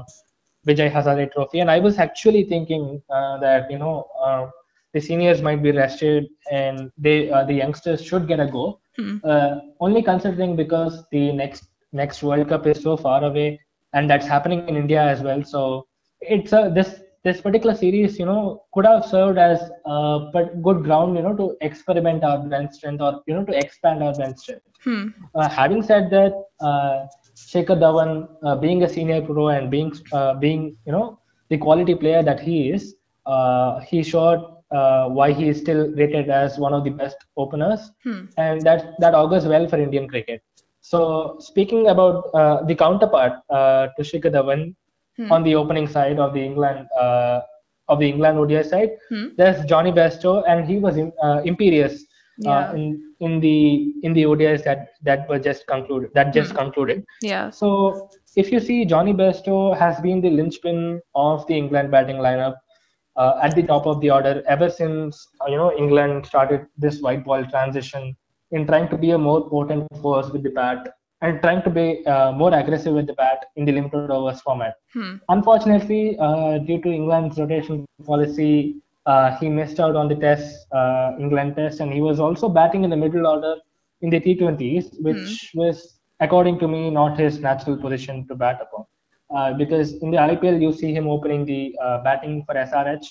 [0.66, 4.46] Vijay Hazare Trophy, and I was actually thinking uh, that you know uh,
[4.92, 8.80] the seniors might be rested and they uh, the youngsters should get a go.
[9.24, 13.60] Uh, only considering because the next next World Cup is so far away,
[13.92, 15.42] and that's happening in India as well.
[15.42, 15.86] So
[16.20, 20.18] it's a this this particular series, you know, could have served as a
[20.62, 24.14] good ground, you know, to experiment our bench strength or you know to expand our
[24.14, 24.64] bench strength.
[24.84, 25.08] Hmm.
[25.34, 30.34] Uh, having said that, uh, Shikhar Dhawan, uh, being a senior pro and being uh,
[30.34, 31.18] being you know
[31.50, 32.94] the quality player that he is,
[33.26, 34.40] uh, he showed
[34.74, 38.24] uh, why he is still rated as one of the best openers, Hmm.
[38.36, 40.42] and that that augurs well for Indian cricket.
[40.80, 44.74] So speaking about uh, the counterpart uh, to Shikhar Dhawan
[45.30, 47.40] on the opening side of the England uh,
[47.88, 49.28] of the England ODI side, Hmm.
[49.36, 51.12] there's Jonny Bairstow, and he was in,
[51.44, 52.04] imperious
[52.36, 52.66] Yeah.
[52.68, 57.04] uh, in in the in the ODIs that that were just concluded that just concluded.
[57.22, 57.50] Yeah.
[57.50, 62.56] So if you see, Jonny Bairstow has been the linchpin of the England batting lineup
[63.16, 67.00] uh, at the top of the order ever since uh, you know England started this
[67.00, 68.16] white ball transition
[68.50, 70.88] in trying to be a more potent force with the bat
[71.22, 74.74] and trying to be uh, more aggressive with the bat in the limited overs format.
[74.92, 75.14] Hmm.
[75.28, 81.12] Unfortunately, uh, due to England's rotation policy, uh, he missed out on the test, uh,
[81.18, 83.56] England test, and he was also batting in the middle order
[84.02, 88.84] in the T20s, which was according to me, not his natural position to bat upon.
[89.34, 93.06] Uh, because in the IPL, you see him opening the uh, batting for SRH.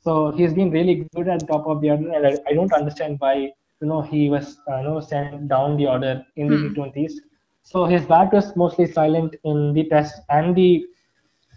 [0.00, 2.72] So he's been really good at the top of the order, and I, I don't
[2.72, 3.34] understand why
[3.80, 6.68] you know he was uh, you know sent down the order in the Hmm.
[6.68, 7.20] T20s.
[7.62, 10.84] So his bat was mostly silent in the Test and the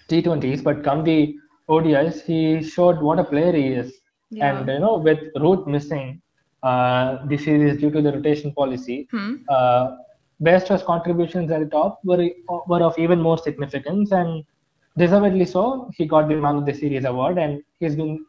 [0.07, 1.35] T20s, but come the
[1.71, 4.01] ODIs, he showed what a player he is.
[4.29, 4.59] Yeah.
[4.59, 6.21] And you know, with Root missing
[6.63, 9.35] uh, the series due to the rotation policy, Hmm.
[9.49, 9.97] uh,
[10.41, 12.27] Bairstow's contributions at the top were
[12.67, 14.43] were of even more significance, and
[14.97, 15.89] deservedly so.
[15.97, 18.25] He got the Man of the Series award, and he's been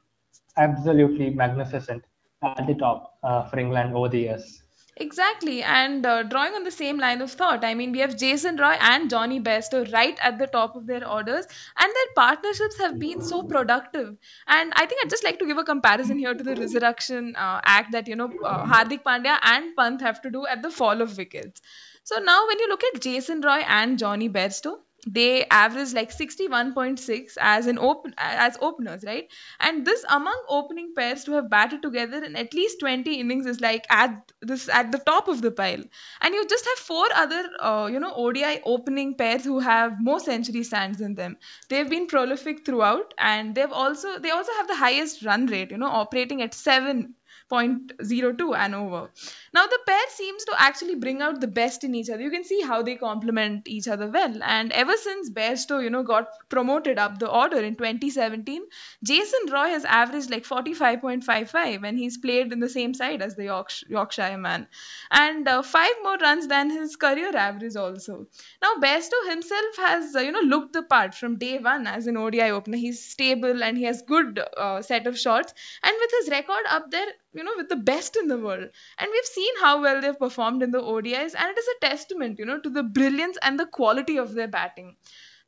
[0.57, 2.05] absolutely magnificent
[2.43, 4.62] at the top uh, for England over the years.
[5.03, 8.57] Exactly, and uh, drawing on the same line of thought, I mean, we have Jason
[8.57, 11.45] Roy and Jonny Bairstow right at the top of their orders,
[11.77, 14.17] and their partnerships have been so productive.
[14.47, 17.61] And I think I'd just like to give a comparison here to the resurrection uh,
[17.65, 21.03] act that you know uh, Hardik Pandya and Pant have to do at the fall
[21.03, 21.61] of wickets.
[22.05, 27.37] So now, when you look at Jason Roy and Jonny Bairstow, they average like 61.6
[27.41, 29.29] as an open as openers right?
[29.59, 33.61] And this among opening pairs to have batted together in at least 20 innings is
[33.61, 35.83] like at this at the top of the pile.
[36.21, 40.21] And you just have four other uh, you know odi opening pairs who have more
[40.21, 41.37] century stands than them.
[41.69, 45.79] They've been prolific throughout and they've also they also have the highest run rate you
[45.79, 47.15] know operating at 7
[47.53, 49.11] 0.02 and over.
[49.53, 52.23] Now the pair seems to actually bring out the best in each other.
[52.23, 54.43] You can see how they complement each other well.
[54.43, 58.63] And ever since Bairstow, you know, got promoted up the order in 2017,
[59.05, 63.45] Jason Roy has averaged like 45.55 when he's played in the same side as the
[63.45, 64.67] Yorkshire, Yorkshire man,
[65.11, 68.27] and uh, five more runs than his career average also.
[68.63, 72.17] Now Bairstow himself has uh, you know looked the part from day one as an
[72.17, 72.79] ODI opener.
[72.79, 76.91] He's stable and he has good uh, set of shots, and with his record up
[76.91, 78.69] there you know with the best in the world
[78.99, 82.39] and we've seen how well they've performed in the ODIs and it is a testament
[82.39, 84.97] you know to the brilliance and the quality of their batting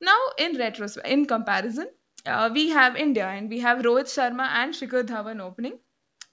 [0.01, 1.89] now in retrospect in comparison
[2.27, 5.79] uh, we have India and we have Rohit Sharma and Shikhar Dhawan opening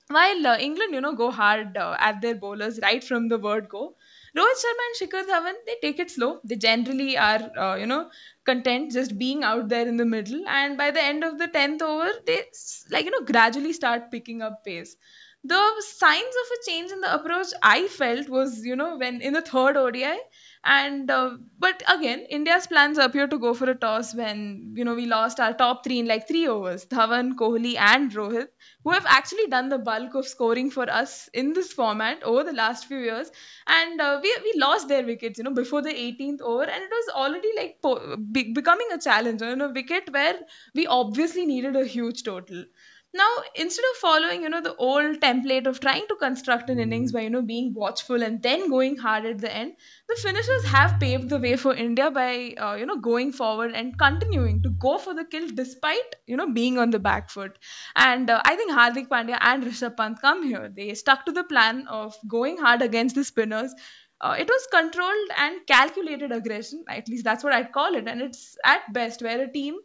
[0.10, 3.68] while uh, England you know go hard uh, at their bowlers right from the word
[3.70, 3.96] go
[4.38, 6.40] Rohit Sharma and Shikhar Dhawan, they take it slow.
[6.46, 8.10] They generally are, uh, you know,
[8.46, 10.48] content just being out there in the middle.
[10.48, 12.46] And by the end of the 10th over, they,
[12.92, 14.96] like, you know, gradually start picking up pace
[15.44, 19.34] the signs of a change in the approach I felt was, you know, when in
[19.34, 20.18] the third ODI.
[20.64, 24.94] And uh, but again, India's plans appear to go for a toss when you know
[24.94, 28.50] we lost our top three in like three overs: Dhawan, Kohli, and Rohit,
[28.84, 32.54] who have actually done the bulk of scoring for us in this format over the
[32.54, 33.32] last few years.
[33.66, 36.90] And uh, we we lost their wickets, you know, before the 18th over, and it
[36.92, 40.40] was already like po- be- becoming a challenge, you know, a wicket where
[40.76, 42.66] we obviously needed a huge total
[43.14, 47.12] now instead of following you know the old template of trying to construct an innings
[47.12, 49.74] by you know being watchful and then going hard at the end
[50.08, 53.98] the finishers have paved the way for india by uh, you know going forward and
[54.00, 57.58] continuing to go for the kill despite you know being on the back foot.
[57.96, 60.70] And uh, i think hardik pandya and rishabh pant come here.
[60.76, 63.74] They stuck to the plan of going hard against the spinners.
[64.22, 66.84] Uh, it was controlled and calculated aggression.
[66.88, 68.08] At least that's what i'd call it.
[68.08, 69.80] And it's at best where a team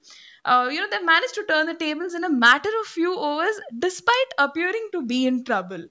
[0.47, 3.61] uh, you know they've managed to turn the tables in a matter of few overs
[3.79, 5.85] despite appearing to be in trouble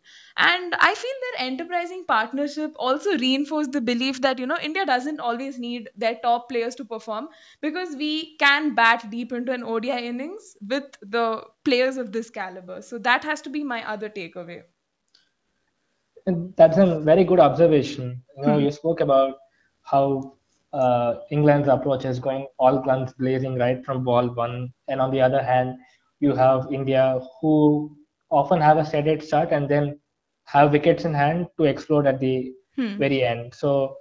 [0.47, 5.19] and i feel their enterprising partnership also reinforced the belief that you know india doesn't
[5.29, 7.29] always need their top players to perform
[7.61, 10.85] because we can bat deep into an odi innings with
[11.17, 11.25] the
[11.65, 14.61] players of this caliber so that has to be my other takeaway
[16.27, 18.23] And that's a very good observation.
[18.37, 18.59] You know, Hmm.
[18.59, 19.37] you spoke about
[19.83, 20.37] how
[20.75, 25.21] uh, England's approach is going all guns blazing right from ball one, and on the
[25.21, 25.75] other hand,
[26.19, 27.95] you have India who
[28.31, 29.99] often have a steady start and then
[30.45, 32.99] have wickets in hand to explode at the Hmm.
[32.99, 33.53] very end.
[33.53, 33.95] So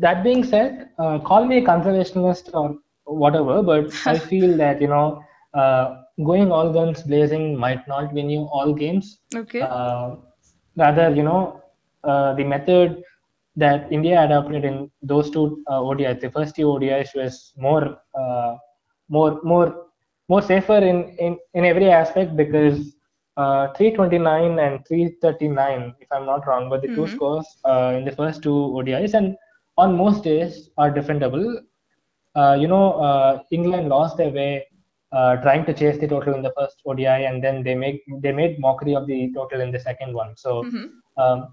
[0.00, 4.88] that being said, uh, call me a conservationist or whatever, but I feel that you
[4.88, 5.22] know
[5.54, 9.20] uh, going all guns blazing might not win you all games.
[9.34, 10.16] okay Uh,
[10.76, 11.60] rather, you know,
[12.04, 13.02] uh, the method
[13.60, 18.56] that India adopted in those two uh, ODIs, the first two ODIs was more, uh,
[19.08, 19.86] more, more,
[20.28, 22.94] more safer in, in, in every aspect because
[23.36, 27.08] uh, 329 and 339, if I'm not wrong, were the two Mhm.
[27.08, 29.36] scores uh, in the first two ODIs, and
[29.78, 31.56] on most days are defendable.
[32.34, 34.66] Uh, you know, uh, England lost their way
[35.12, 38.32] uh, trying to chase the total in the first ODI, and then they make they
[38.32, 40.36] made mockery of the total in the second one.
[40.36, 41.02] So, Mhm.
[41.16, 41.48] um,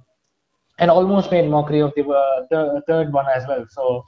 [0.80, 3.66] and almost made mockery of the uh, th- third one as well.
[3.70, 4.06] So,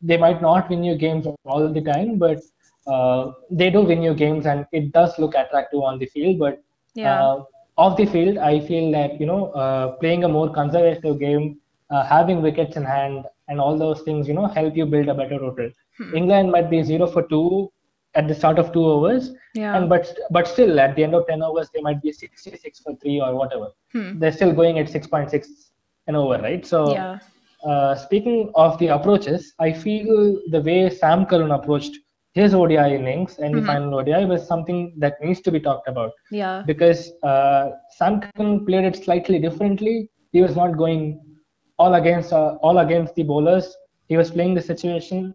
[0.00, 2.38] they might not win you games all the time, but
[2.86, 6.38] uh, they do win you games, and it does look attractive on the field.
[6.38, 6.62] But
[6.94, 7.44] yeah uh,
[7.76, 11.58] off the field, I feel that you know uh, playing a more conservative game,
[11.90, 15.14] uh, having wickets in hand, and all those things, you know, help you build a
[15.14, 15.70] better total.
[15.98, 16.14] Hmm.
[16.16, 17.70] England might be zero for two
[18.14, 19.76] at the start of two overs, Yeah.
[19.76, 22.94] and but but still at the end of ten overs they might be 66 for
[22.96, 23.68] three or whatever.
[23.92, 24.18] Hmm.
[24.18, 25.67] They're still going at 6.6
[26.08, 26.66] an over, right?
[26.66, 27.20] So Yeah.
[27.66, 31.96] uh, speaking of the approaches, I feel the way Sam Curran approached
[32.34, 33.72] his ODI innings and the Mhm.
[33.72, 36.66] final ODI was something that needs to be talked about Yeah.
[36.66, 40.08] because uh, Sam Curran played it slightly differently.
[40.32, 41.20] He was not going
[41.78, 43.74] all against uh, all against the bowlers.
[44.08, 45.34] He was playing the situation.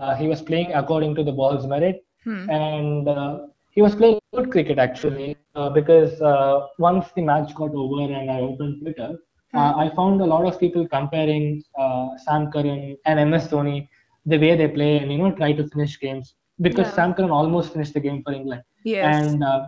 [0.00, 2.48] Uh, he was playing according to the ball's merit, Hmm.
[2.48, 3.38] and uh,
[3.72, 5.36] he was playing good cricket actually.
[5.54, 9.16] Uh, because uh, once the match got over and I opened Twitter,
[9.54, 13.88] uh, I found a lot of people comparing uh, Sam Curran and MS Dhoni
[14.26, 16.94] the way they play and you know try to finish games because Yeah.
[16.94, 19.16] Sam Curran almost finished the game for England Yes.
[19.16, 19.66] and uh,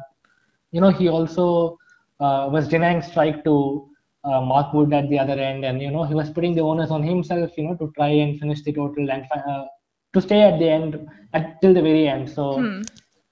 [0.73, 1.77] you know he also
[2.21, 3.89] uh, was denying strike to
[4.25, 6.91] uh, Mark Wood at the other end, and you know he was putting the onus
[6.91, 9.65] on himself, you know, to try and finish the total and uh,
[10.13, 10.99] to stay at the end
[11.33, 12.29] at till the very end.
[12.29, 12.83] So Hmm.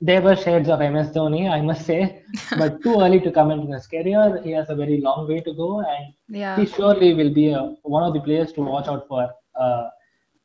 [0.00, 2.22] There were shades of MS Dhoni, I must say,
[2.58, 4.40] but too early to comment on his career.
[4.44, 6.56] He has a very long way to go, and Yeah.
[6.56, 9.28] he surely will be a, one of the players to watch out for.
[9.54, 9.88] Uh,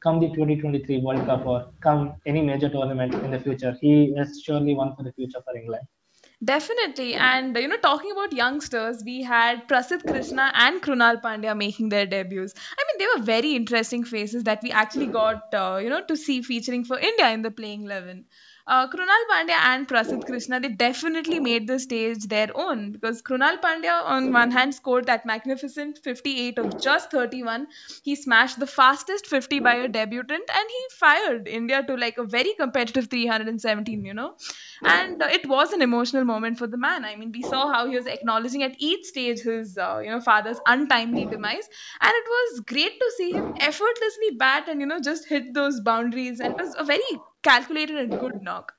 [0.01, 4.41] come the 2023 World Cup or come any major tournament in the future, he is
[4.43, 5.87] surely one for the future for England.
[6.43, 7.13] Definitely.
[7.13, 12.05] And, you know, talking about youngsters, we had Prasidh Krishna and Krunal Pandya making their
[12.05, 12.53] debuts.
[12.77, 16.17] I mean, they were very interesting faces that we actually got, uh, you know, to
[16.17, 18.25] see featuring for India in the playing 11.
[18.65, 23.59] Uh, Krunal Pandya and Prasidh Krishna, they definitely made the stage their own because Krunal
[23.59, 27.67] Pandya, on one hand, scored that magnificent 58 of just 31.
[28.03, 32.23] He smashed the fastest 50 by a debutant and he fired India to like a
[32.23, 34.35] very competitive 317, you know.
[34.81, 37.03] And uh, it was an emotional moment for the man.
[37.03, 40.21] I mean, we saw how he was acknowledging at each stage his, uh, you know,
[40.21, 41.67] father's untimely demise.
[41.99, 45.81] And it was great to see him effortlessly bat and, you know, just hit those
[45.81, 46.39] boundaries.
[46.39, 47.01] And it was a very
[47.43, 48.73] calculated and good knock.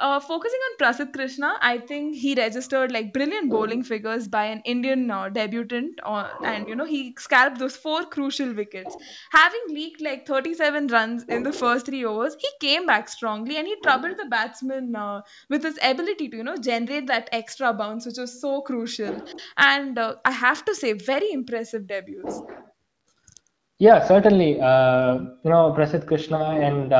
[0.00, 4.62] Uh, focusing on Prasidh Krishna, I think he registered like brilliant bowling figures by an
[4.64, 8.96] Indian uh, debutant, uh, and you know he scalped those four crucial wickets.
[9.32, 13.66] Having leaked like 37 runs in the first three overs, he came back strongly and
[13.66, 18.06] he troubled the batsman uh, with his ability to you know generate that extra bounce,
[18.06, 19.20] which was so crucial.
[19.56, 22.40] And uh, I have to say, very impressive debuts.
[23.80, 24.52] Yeah, certainly.
[24.52, 26.92] You know, Prasidh Krishna and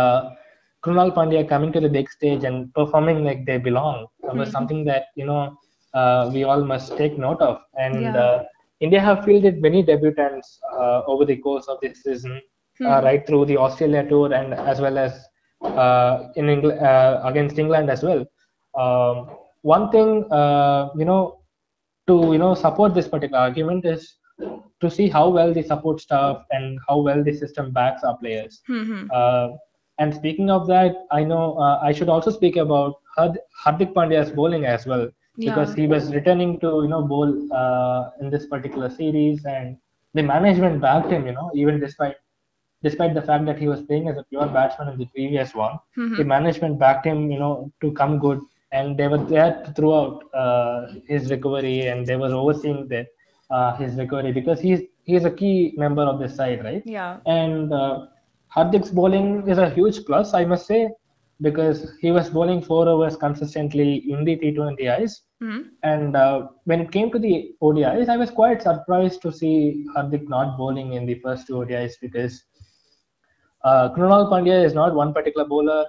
[0.89, 4.07] Krunal Pandya coming to the big stage and performing like they belong
[4.41, 4.53] was Mhm.
[4.53, 5.57] something that you know
[5.95, 7.59] uh, we all must take note of.
[7.87, 8.17] And Yeah.
[8.25, 8.45] uh,
[8.81, 12.41] India have fielded many debutants uh, over the course of this season,
[12.85, 13.05] uh, Hmm.
[13.09, 15.13] right through the Australia tour and as well as
[15.63, 18.25] uh, in England uh, against England as well.
[18.85, 19.29] Um,
[19.63, 21.39] one thing uh, you know
[22.09, 24.17] to you know support this particular argument is
[24.81, 28.61] to see how well the support staff and how well the system backs our players.
[28.67, 29.07] Hmm, hmm.
[29.13, 29.49] Uh,
[29.99, 34.31] and speaking of that, I know uh, I should also speak about Hard- Hardik Pandya's
[34.31, 35.09] bowling as well
[35.45, 35.83] because Yeah.
[35.83, 37.31] he was returning to you know bowl
[37.63, 39.77] uh, in this particular series, and
[40.15, 41.27] the management backed him.
[41.27, 42.17] You know, even despite
[42.83, 45.79] despite the fact that he was playing as a pure batsman in the previous one,
[45.95, 47.31] Hmm, the management backed him.
[47.31, 48.41] You know, to come good,
[48.73, 53.07] and they were there throughout uh, his recovery, and they were overseeing the,
[53.51, 56.83] uh, his recovery because he's he's a key member of this side, right?
[56.85, 57.19] Yeah.
[57.27, 58.07] And uh,
[58.59, 60.91] Hardik's bowling is a huge plus, I must say,
[61.41, 65.21] because he was bowling four overs consistently in the T20Is.
[65.41, 65.61] Hmm.
[65.85, 70.29] And uh, when it came to the ODIs, I was quite surprised to see Hardik
[70.29, 72.43] not bowling in the first two ODIs because
[73.65, 75.87] uh, Krunal Pandya is not one particular bowler,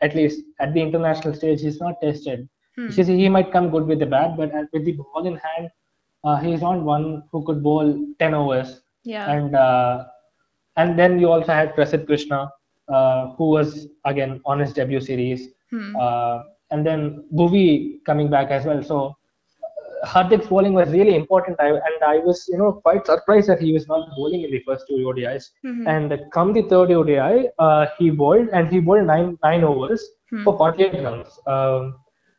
[0.00, 2.48] at least at the international stage, he's not tested.
[2.76, 2.88] Hmm.
[2.90, 5.70] He might come good with the bat, but with the ball in hand,
[6.24, 9.30] uh, he's not one who could bowl 10 overs Yeah.
[9.30, 10.04] and uh,
[10.76, 12.50] and then you also had Prasidh Krishna,
[12.92, 15.94] uh, who was again on his debut series, Hmm.
[15.96, 18.82] uh, and then Bhuvi coming back as well.
[18.82, 23.48] So uh, Hardik's bowling was really important, I, and I was you know quite surprised
[23.48, 25.44] that he was not bowling in the first two ODIs.
[25.62, 25.86] Hmm.
[25.86, 30.42] And come the third ODI, uh, he bowled and he bowled nine nine overs Hmm.
[30.44, 31.38] for 48 runs.
[31.46, 31.94] Um,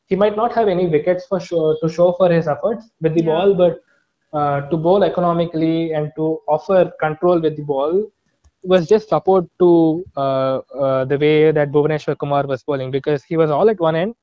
[0.08, 3.24] he might not have any wickets for sure to show for his efforts with the
[3.24, 3.32] Yeah.
[3.32, 3.82] ball, but
[4.34, 7.94] uh, to bowl economically and to offer control with the ball
[8.66, 13.38] was just support to uh, uh, the way that Bhuvaneshwar Kumar was bowling because he
[13.38, 14.16] was all at one end.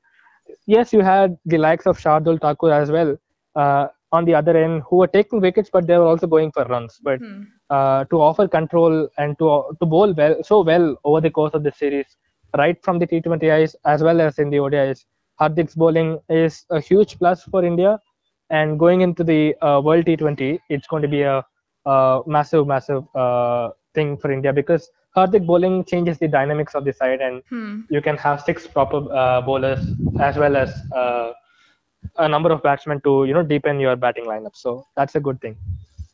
[0.65, 3.17] Yes, you had the likes of Shardul Thakur as well
[3.55, 6.63] uh, on the other end who were taking wickets, but they were also going for
[6.65, 6.99] runs.
[7.03, 7.43] But Hmm.
[7.69, 11.63] uh, to offer control and to to bowl well so well over the course of
[11.63, 12.17] the series,
[12.57, 15.05] right from the T20Is as well as in the ODIs.
[15.39, 17.99] Hardik's bowling is a huge plus for India,
[18.49, 21.43] and going into the uh, World T20, it's going to be a,
[21.85, 26.93] uh massive, massive uh, thing for India because Hardik bowling changes the dynamics of the
[26.93, 27.81] side, and Hmm.
[27.89, 29.85] you can have six proper uh, bowlers
[30.19, 31.31] as well as uh,
[32.17, 34.55] a number of batsmen to you know deepen your batting lineup.
[34.55, 35.57] So that's a good thing.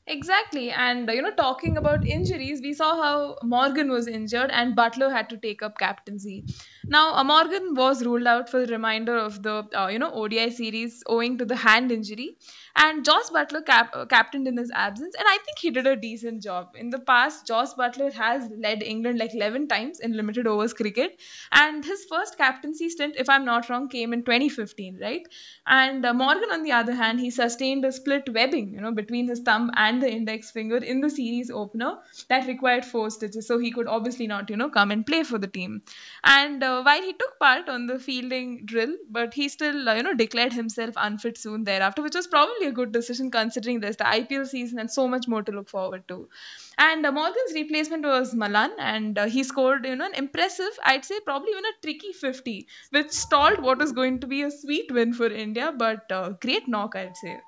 [0.07, 0.71] Exactly.
[0.71, 5.11] And, uh, you know, talking about injuries, we saw how Morgan was injured and Buttler
[5.11, 6.45] had to take up captaincy.
[6.89, 10.49] Now, uh, Morgan was ruled out for the remainder of the, uh, you know, ODI
[10.49, 12.37] series owing to the hand injury.
[12.81, 15.13] And Jos Buttler cap- uh, captained in his absence.
[15.19, 16.69] And I think he did a decent job.
[16.75, 21.19] In the past, Jos Buttler has led England like 11 times in limited overs cricket.
[21.51, 25.27] And his first captaincy stint, if I'm not wrong, came in 2015, right?
[25.67, 29.27] And uh, Morgan, on the other hand, he sustained a split webbing, you know, between
[29.27, 31.97] his thumb and the index finger in the series opener
[32.29, 33.45] that required four stitches.
[33.45, 35.81] So he could obviously not, you know, come and play for the team.
[36.23, 40.03] And uh, while he took part on the fielding drill, but he still, uh, you
[40.03, 44.05] know, declared himself unfit soon thereafter, which was probably a good decision considering there's the
[44.05, 46.29] IPL season and so much more to look forward to.
[46.77, 51.05] And uh, Morgan's replacement was Malan, and uh, he scored, you know, an impressive, I'd
[51.05, 54.91] say probably even a tricky 50, which stalled what was going to be a sweet
[54.91, 57.39] win for India, but uh, great knock, I'd say.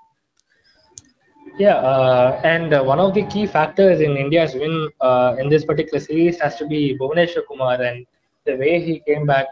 [1.58, 5.66] Yeah, uh, and uh, one of the key factors in India's win uh, in this
[5.66, 8.06] particular series has to be Bhuvneshwar Kumar and
[8.46, 9.48] the way he came back,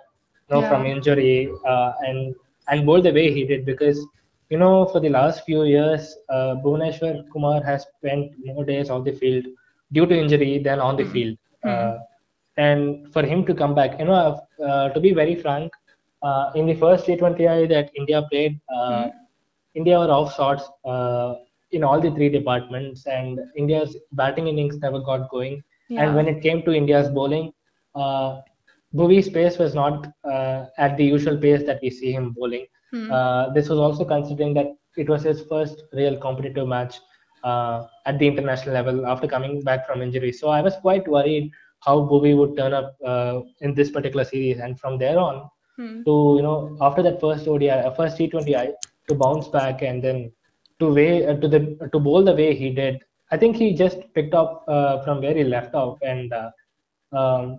[0.49, 2.35] you know, from injury uh, and
[2.69, 4.05] and bowled the way he did because
[4.49, 9.05] you know for the last few years, uh, Bhuvneshwar Kumar has spent more days off
[9.05, 9.45] the field
[9.91, 11.37] due to injury than on the field.
[11.63, 11.97] Uh,
[12.57, 15.71] and for him to come back, you know, uh, to be very frank,
[16.21, 19.09] uh, in the first T20I that India played, uh,
[19.75, 21.35] India were off sorts uh,
[21.71, 25.63] in all the three departments, and India's batting innings never got going.
[25.87, 26.03] Yeah.
[26.03, 27.53] And when it came to India's bowling,
[27.95, 28.41] uh,
[28.93, 32.65] Bhuvi's pace was not uh, at the usual pace that we see him bowling.
[32.91, 33.11] Hmm.
[33.11, 34.67] Uh, this was also considering that
[34.97, 36.99] it was his first real competitive match
[37.43, 40.31] uh, at the international level after coming back from injury.
[40.31, 44.59] So I was quite worried how Bhuvi would turn up uh, in this particular series,
[44.59, 46.01] and from there on, Hmm.
[46.05, 48.71] to you know after that first ODI, uh, first T20I,
[49.07, 50.31] to bounce back and then
[50.79, 52.99] to way uh, to the to bowl the way he did.
[53.31, 56.49] I think he just picked up uh, from where he left off, and uh,
[57.15, 57.57] um,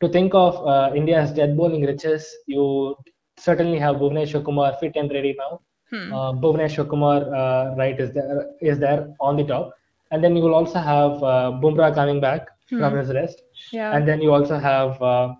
[0.00, 2.96] to think of uh, India's dead bowling riches, you
[3.38, 5.60] certainly have Bhuvneshwar Kumar fit and ready now.
[5.90, 6.12] Hmm.
[6.12, 9.72] Uh, Bhuvneshwar Kumar, uh, right, is there is there on the top,
[10.10, 13.94] and then you will also have uh, Bumrah coming back from his rest, Yeah.
[13.94, 15.34] and then you also have uh,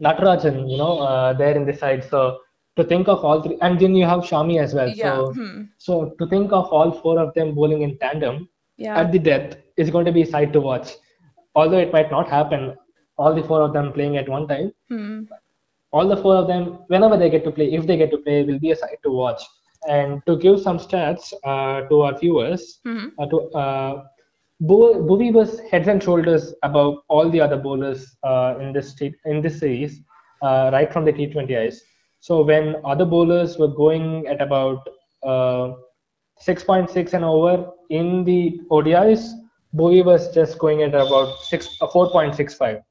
[0.00, 2.04] Natarajan, you know, uh, there in the side.
[2.04, 2.38] So
[2.76, 4.88] to think of all three, and then you have Shami as well.
[4.88, 5.16] yeah.
[5.16, 5.62] So Hmm.
[5.78, 8.48] so to think of all four of them bowling in tandem
[8.78, 8.98] Yeah.
[9.00, 10.92] at the death is going to be a sight to watch.
[11.54, 12.74] Although it might not happen,
[13.18, 15.20] all the four of them playing at one time, Hmm.
[15.92, 18.42] All the four of them, whenever they get to play, if they get to play,
[18.44, 19.42] will be a sight to watch.
[19.88, 23.08] And to give some stats uh, to our viewers, Hmm.
[23.18, 24.02] uh, to uh,
[24.60, 29.14] Bo- Bhuvi was heads and shoulders above all the other bowlers uh, in this t-
[29.26, 30.00] in this series,
[30.42, 31.80] uh, right from the T20Is.
[32.20, 34.88] So when other bowlers were going at about
[35.24, 35.72] uh,
[36.40, 39.32] 6.6 and over in the ODIs,
[39.74, 42.82] Bhuvi was just going at about six, uh, 4.65.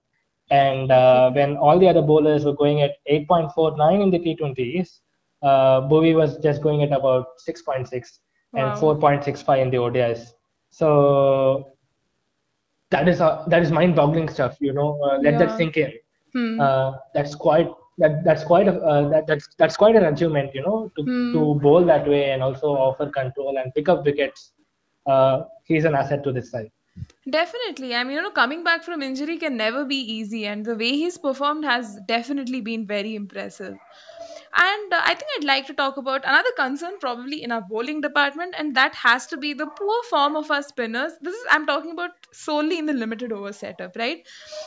[0.52, 5.00] And uh, when all the other bowlers were going at 8.49 in the T20s,
[5.44, 8.20] uh, Bhuvi was just going at about 6.6
[8.56, 8.80] and Wow.
[8.80, 10.34] 4.65 in the ODIs.
[10.72, 11.78] So
[12.92, 14.58] that is uh, that is mind-boggling stuff.
[14.60, 15.40] You know, uh, let Yeah.
[15.40, 15.92] that sink in.
[16.34, 16.60] Hmm.
[16.60, 20.54] Uh, that's quite that that's quite a uh, that, that's that's quite an achievement.
[20.54, 21.32] You know, to Hmm.
[21.34, 24.54] to bowl that way and also offer control and pick up wickets.
[25.08, 26.72] Uh, he's an asset to this side.
[27.30, 27.96] Definitely.
[27.96, 30.90] I mean, you know, coming back from injury can never be easy, and the way
[30.92, 33.76] he's performed has definitely been very impressive.
[34.54, 38.02] And uh, I think I'd like to talk about another concern, probably in our bowling
[38.02, 41.14] department, and that has to be the poor form of our spinners.
[41.22, 44.26] This is, I'm talking about solely in the limited over setup, right?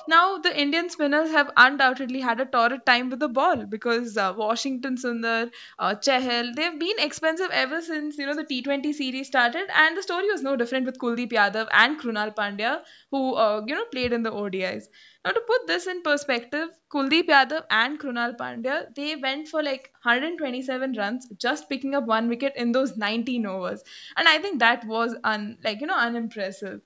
[0.09, 4.35] Now, the Indian spinners have undoubtedly had a torrid time with the ball because uh,
[4.37, 9.67] Washington Sundar, uh, Chahal, they've been expensive ever since, you know, the T20 series started,
[9.75, 13.75] and the story was no different with Kuldeep Yadav and Krunal Pandya, who, uh, you
[13.75, 14.85] know, played in the ODIs.
[15.25, 19.91] Now, to put this in perspective, Kuldeep Yadav and Krunal Pandya, they went for like
[20.05, 23.83] 127 runs, just picking up one wicket in those 19 overs.
[24.17, 26.81] And I think that was un, like, you know, unimpressive.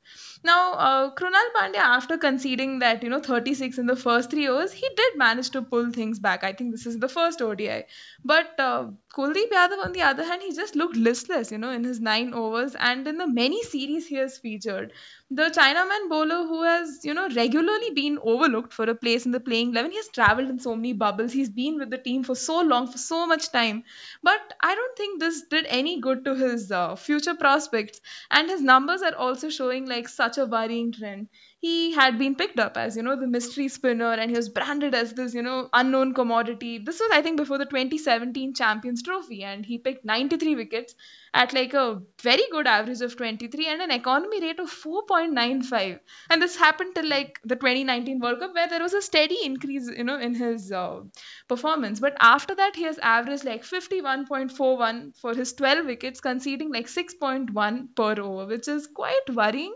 [0.45, 4.73] Now, uh, Krunal Pandya, after conceding that, you know, 36 in the first three overs,
[4.73, 6.45] he did manage to pull things back.
[6.45, 7.85] I think this is the first ODI.
[8.25, 8.89] But uh,
[9.19, 12.33] Kuldeep Yadav, on the other hand, he just looked listless, you know, in his nine
[12.33, 14.93] overs and in the many series he has featured.
[15.31, 19.41] The Chinaman bowler who has, you know, regularly been overlooked for a place in the
[19.41, 21.33] playing 11, he has traveled in so many bubbles.
[21.33, 23.85] He's been with the team for so long, for so much time.
[24.23, 28.01] But I don't think this did any good to his uh, future prospects.
[28.31, 31.29] And his numbers are also showing like such a worrying trend.
[31.61, 34.95] He had been picked up as you know the mystery spinner and he was branded
[34.95, 36.79] as this you know unknown commodity.
[36.79, 40.95] This was i think before the 2017 champions trophy and he picked 93 wickets
[41.35, 45.99] at like a very good average of 23 and an economy rate of 4.95
[46.31, 49.91] and this happened till like the 2019 world cup where there was a steady increase
[49.97, 51.01] you know in his uh,
[51.49, 51.99] performance.
[51.99, 57.97] But after that he has averaged like 51.41 for his 12 wickets conceding like 6.1
[57.97, 59.75] per over which is quite worrying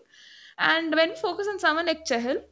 [0.71, 2.43] and when we focus on someone like Chahal,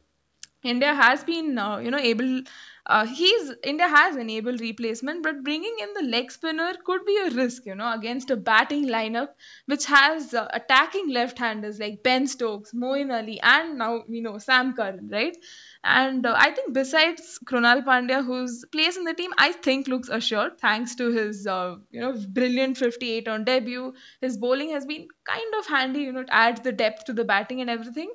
[0.63, 2.41] India has been, uh, you know, able.
[2.85, 7.29] Uh, he's India has enabled replacement, but bringing in the leg spinner could be a
[7.29, 9.29] risk, you know, against a batting lineup
[9.67, 14.73] which has uh, attacking left-handers like Ben Stokes, Moeen Ali, and now we know Sam
[14.73, 15.37] Curran, right?
[15.83, 20.09] And uh, I think besides Krunal Pandya, whose place in the team I think looks
[20.09, 25.07] assured thanks to his uh, you know brilliant 58 on debut, his bowling has been
[25.23, 26.01] kind of handy.
[26.01, 28.11] You know, it adds the depth to the batting and everything.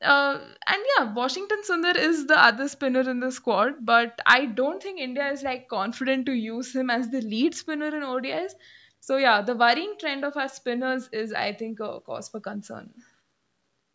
[0.00, 0.38] Uh,
[0.68, 5.00] and yeah, Washington Sundar is the other spinner in the squad, but I don't think
[5.00, 8.52] India is like confident to use him as the lead spinner in ODIs.
[9.00, 12.90] So yeah, the worrying trend of our spinners is, I think, a cause for concern.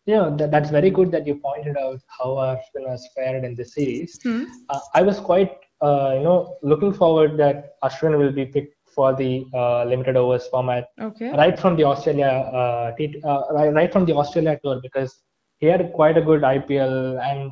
[0.05, 3.63] Yeah, that, that's very good that you pointed out how our spinners fared in the
[3.65, 4.19] series.
[4.21, 4.43] Hmm.
[4.69, 5.51] Uh, I was quite,
[5.81, 10.47] uh, you know, looking forward that Ashwin will be picked for the uh, limited overs
[10.47, 11.31] format Okay.
[11.31, 15.21] right from the Australia, uh, T- uh, right, right from the Australia tour because
[15.57, 17.51] he had quite a good IPL and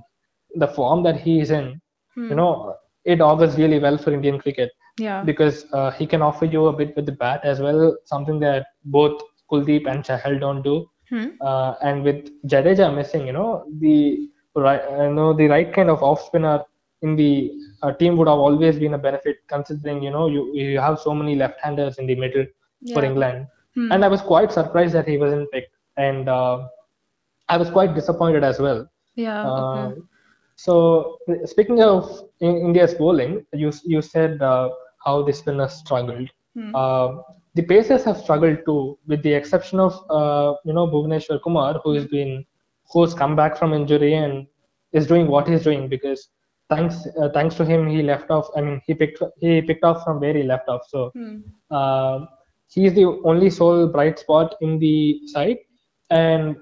[0.55, 1.79] the form that he is in,
[2.15, 2.29] Hmm.
[2.29, 2.75] you know,
[3.05, 5.23] it augurs really well for Indian cricket Yeah.
[5.23, 8.65] because uh, he can offer you a bit with the bat as well, something that
[8.83, 10.89] both Kuldeep and Chahal don't do.
[11.12, 11.30] Hmm.
[11.41, 16.03] Uh, and with Jadeja missing, you know, the right, you know, the right kind of
[16.03, 16.64] off spinner
[17.03, 17.51] in the
[17.84, 21.14] uh, team would have always been a benefit, considering you know you you have so
[21.16, 22.45] many left-handers in the middle
[22.93, 23.47] for England.
[23.76, 23.91] Hmm.
[23.91, 26.68] And I was quite surprised that he wasn't picked, and uh,
[27.49, 28.88] I was quite disappointed as well.
[29.16, 29.45] Yeah.
[29.45, 30.01] Uh, Okay.
[30.55, 34.70] so speaking of in India's bowling, you you said uh,
[35.05, 36.30] how the spinners struggled.
[36.55, 36.76] Hmm.
[37.55, 41.93] The Pacers have struggled too, with the exception of uh, you know Bhuvneshwar Kumar, who
[41.93, 42.45] has been
[42.91, 44.47] who's come back from injury and
[44.93, 46.29] is doing what he's doing because
[46.69, 48.47] thanks uh, thanks to him he left off.
[48.55, 50.81] I mean he picked he picked off from where he left off.
[50.89, 51.37] So Hmm.
[51.69, 52.25] uh,
[52.67, 55.57] he's the only sole bright spot in the side.
[56.09, 56.55] And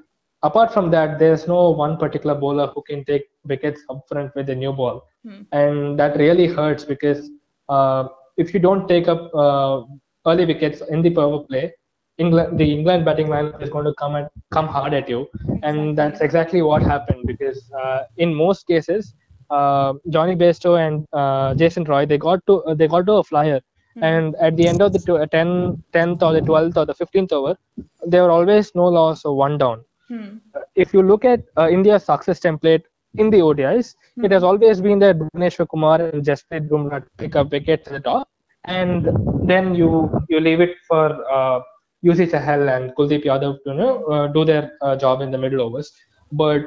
[0.43, 4.49] apart from that, there's no one particular bowler who can take wickets up front with
[4.49, 5.03] a new ball.
[5.25, 5.41] Hmm.
[5.51, 7.29] And that really hurts because
[7.69, 9.81] uh, if you don't take up uh,
[10.29, 11.73] early wickets in the power play,
[12.17, 15.27] England, the England batting lineup is going to come at come hard at you,
[15.63, 19.13] and that's exactly what happened because uh, in most cases,
[19.49, 23.23] uh, Jonny Bairstow and uh, Jason Roy they got to uh, they got to a
[23.23, 23.61] flyer,
[24.01, 27.31] and at the end of the tw- 10, 10th or the 12th or the 15th
[27.31, 27.57] over,
[28.05, 29.83] there were always no loss or one down.
[30.07, 30.37] Hmm.
[30.75, 32.83] If you look at uh, India's success template
[33.15, 37.51] in the ODIs, it has always been that Bhuvneshwar Kumar and Jasprit Bumrah pick up
[37.51, 38.28] wickets at the top,
[38.65, 39.07] and
[39.47, 39.89] then you
[40.29, 41.59] you leave it for uh,
[42.05, 45.37] Yuzi Chahal and Kuldeep Yadav to you know, uh, do their uh, job in the
[45.37, 45.91] middle overs.
[46.31, 46.63] But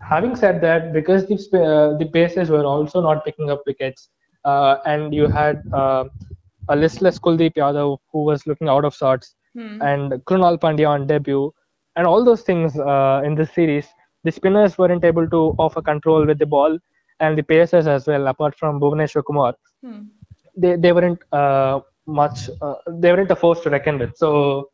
[0.00, 4.08] having said that, because the uh, the Pacers were also not picking up wickets,
[4.44, 6.04] uh, and you had uh,
[6.68, 9.80] a listless Kuldeep Yadav who was looking out of sorts, Hmm.
[9.80, 11.52] and Krunal Pandya on debut,
[11.96, 13.86] and all those things uh, in this series,
[14.24, 16.78] the spinners weren't able to offer control with the ball,
[17.20, 20.02] and the Pacers as well, apart from Bhuvneshwar Kumar, Hmm.
[20.56, 24.16] They, they weren't uh, much, uh, they weren't a force to reckon with.
[24.16, 24.70] So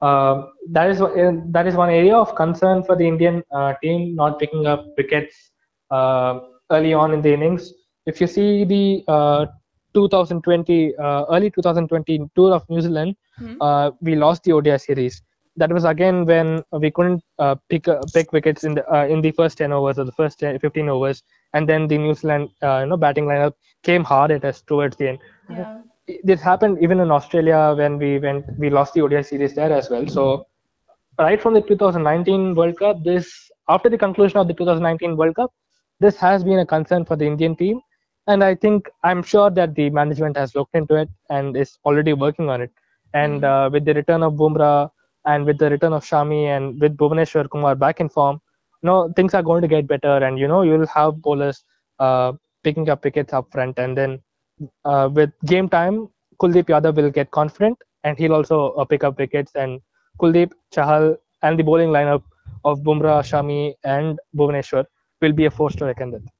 [0.00, 4.14] uh, that is one- that is one area of concern for the Indian uh, team
[4.14, 5.52] not picking up wickets
[5.90, 7.72] uh, early on in the innings.
[8.06, 9.46] If you see the uh,
[9.94, 13.60] 2020 uh, early 2020 tour of New Zealand, Hmm.
[13.60, 15.22] uh, we lost the ODI series.
[15.56, 19.20] That was again when we couldn't uh, pick uh, pick wickets in the uh, in
[19.20, 21.22] the first 10 overs or the first 10, 15 overs,
[21.54, 24.96] and then the New Zealand uh, you know batting lineup came hard at us towards
[24.96, 25.18] the end.
[25.50, 25.80] Yeah.
[26.24, 29.90] This happened even in Australia when we went we lost the ODI series there as
[29.90, 30.06] well.
[30.06, 30.46] So
[31.18, 35.52] right from the 2019 World Cup, this after the conclusion of the 2019 World Cup,
[36.00, 37.80] this has been a concern for the Indian team,
[38.26, 42.12] and I think I'm sure that the management has looked into it and is already
[42.12, 42.72] working on it.
[43.14, 44.90] And uh, with the return of Bumrah
[45.24, 48.40] and with the return of Shami and with Bhuvaneshwar Kumar back in form,
[48.82, 51.64] know things are going to get better, and you know you'll have bowlers
[51.98, 52.32] uh,
[52.64, 54.20] picking up wickets up front, and then
[54.84, 56.08] uh, with game time,
[56.40, 59.80] Kuldeep Yadav will get confident, and he'll also uh, pick up wickets, and
[60.20, 62.22] Kuldeep, Chahal, and the bowling lineup
[62.64, 64.84] of Bumrah, Shami, and Bhuvaneshwar
[65.20, 66.37] will be a force to reckon with.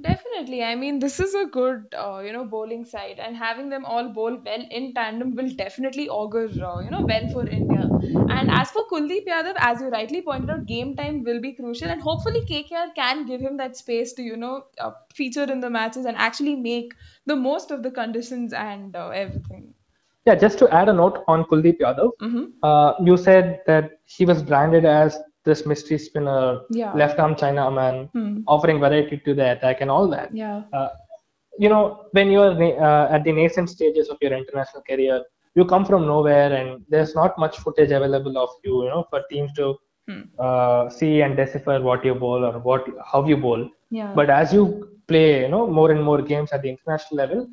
[0.00, 0.62] Definitely.
[0.64, 4.08] I mean, this is a good, uh, you know, bowling side, and having them all
[4.08, 7.92] bowl well in tandem will definitely augur, uh, you know, well for India.
[8.28, 11.90] And as for Kuldeep Yadav, as you rightly pointed out, game time will be crucial,
[11.90, 15.70] and hopefully KKR can give him that space to, you know, uh, feature in the
[15.70, 16.94] matches and actually make
[17.26, 19.74] the most of the conditions and uh, everything.
[20.26, 22.44] Yeah, just to add a note on Kuldeep Yadav, Mm-hmm.
[22.62, 26.92] uh, you said that he was branded as this mystery spinner, Yeah.
[26.94, 28.38] left arm Chinaman, Hmm.
[28.46, 30.34] offering variety to the attack and all that.
[30.34, 30.62] Yeah.
[30.72, 30.88] Uh,
[31.58, 35.22] you know, when you're na- uh, at the nascent stages of your international career,
[35.54, 39.22] you come from nowhere and there's not much footage available of you, you know, for
[39.30, 39.74] teams to
[40.08, 40.22] Hmm.
[40.38, 43.62] uh, see and decipher what you bowl or what how you bowl.
[43.90, 44.12] Yeah.
[44.14, 44.62] But as you
[45.08, 47.46] play, you know, more and more games at the international level,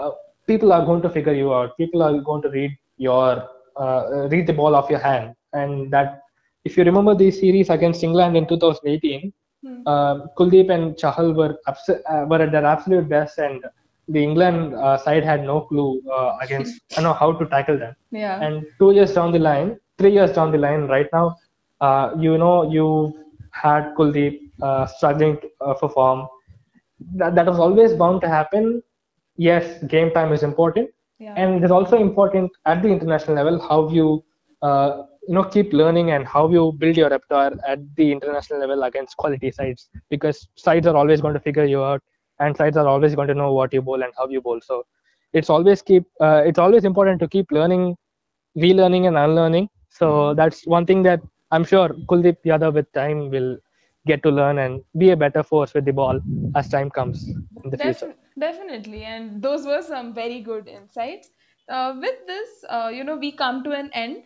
[0.00, 0.10] uh,
[0.46, 1.76] people are going to figure you out.
[1.76, 6.20] People are going to read your uh, read the ball off your hand, and that
[6.64, 9.32] if you remember the series against England in 2018,
[9.64, 9.82] Hmm.
[9.86, 13.62] uh, Kuldeep and Chahal were abs- uh, were at their absolute best, and
[14.08, 17.94] the England uh, side had no clue uh, against I know how to tackle them.
[18.10, 18.40] yeah.
[18.40, 21.36] And two years down the line, three years down the line, right now,
[21.80, 23.12] uh, you know, you
[23.52, 26.26] had Kuldeep uh, struggling uh, for form.
[27.16, 28.82] That, that was always bound to happen.
[29.36, 31.34] Yes, game time is important, yeah.
[31.36, 34.22] and it's also important at the international level how you,
[34.62, 38.82] uh, you know, keep learning and how you build your repertoire at the international level
[38.84, 42.02] against quality sides, because sides are always going to figure you out,
[42.40, 44.60] and sides are always going to know what you bowl and how you bowl.
[44.62, 44.84] So
[45.32, 47.96] it's always keep uh, it's always important to keep learning
[48.56, 51.20] relearning and unlearning so that's one thing that
[51.52, 53.50] i'm sure kuldeep yadav with time will
[54.10, 56.20] get to learn and be a better force with the ball
[56.56, 57.24] as time comes
[57.64, 61.30] in the future definitely, and those were some very good insights.
[61.68, 64.24] Uh, with this, uh, you know, we come to an end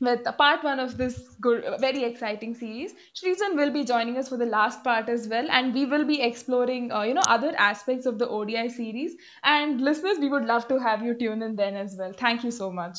[0.00, 2.94] with part one of this good, very exciting series.
[3.14, 6.20] Srijan will be joining us for the last part as well, and we will be
[6.22, 9.16] exploring, uh, you know, other aspects of the ODI series.
[9.42, 12.12] And listeners, we would love to have you tune in then as well.
[12.12, 12.98] Thank you so much.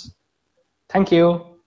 [0.89, 1.59] thank you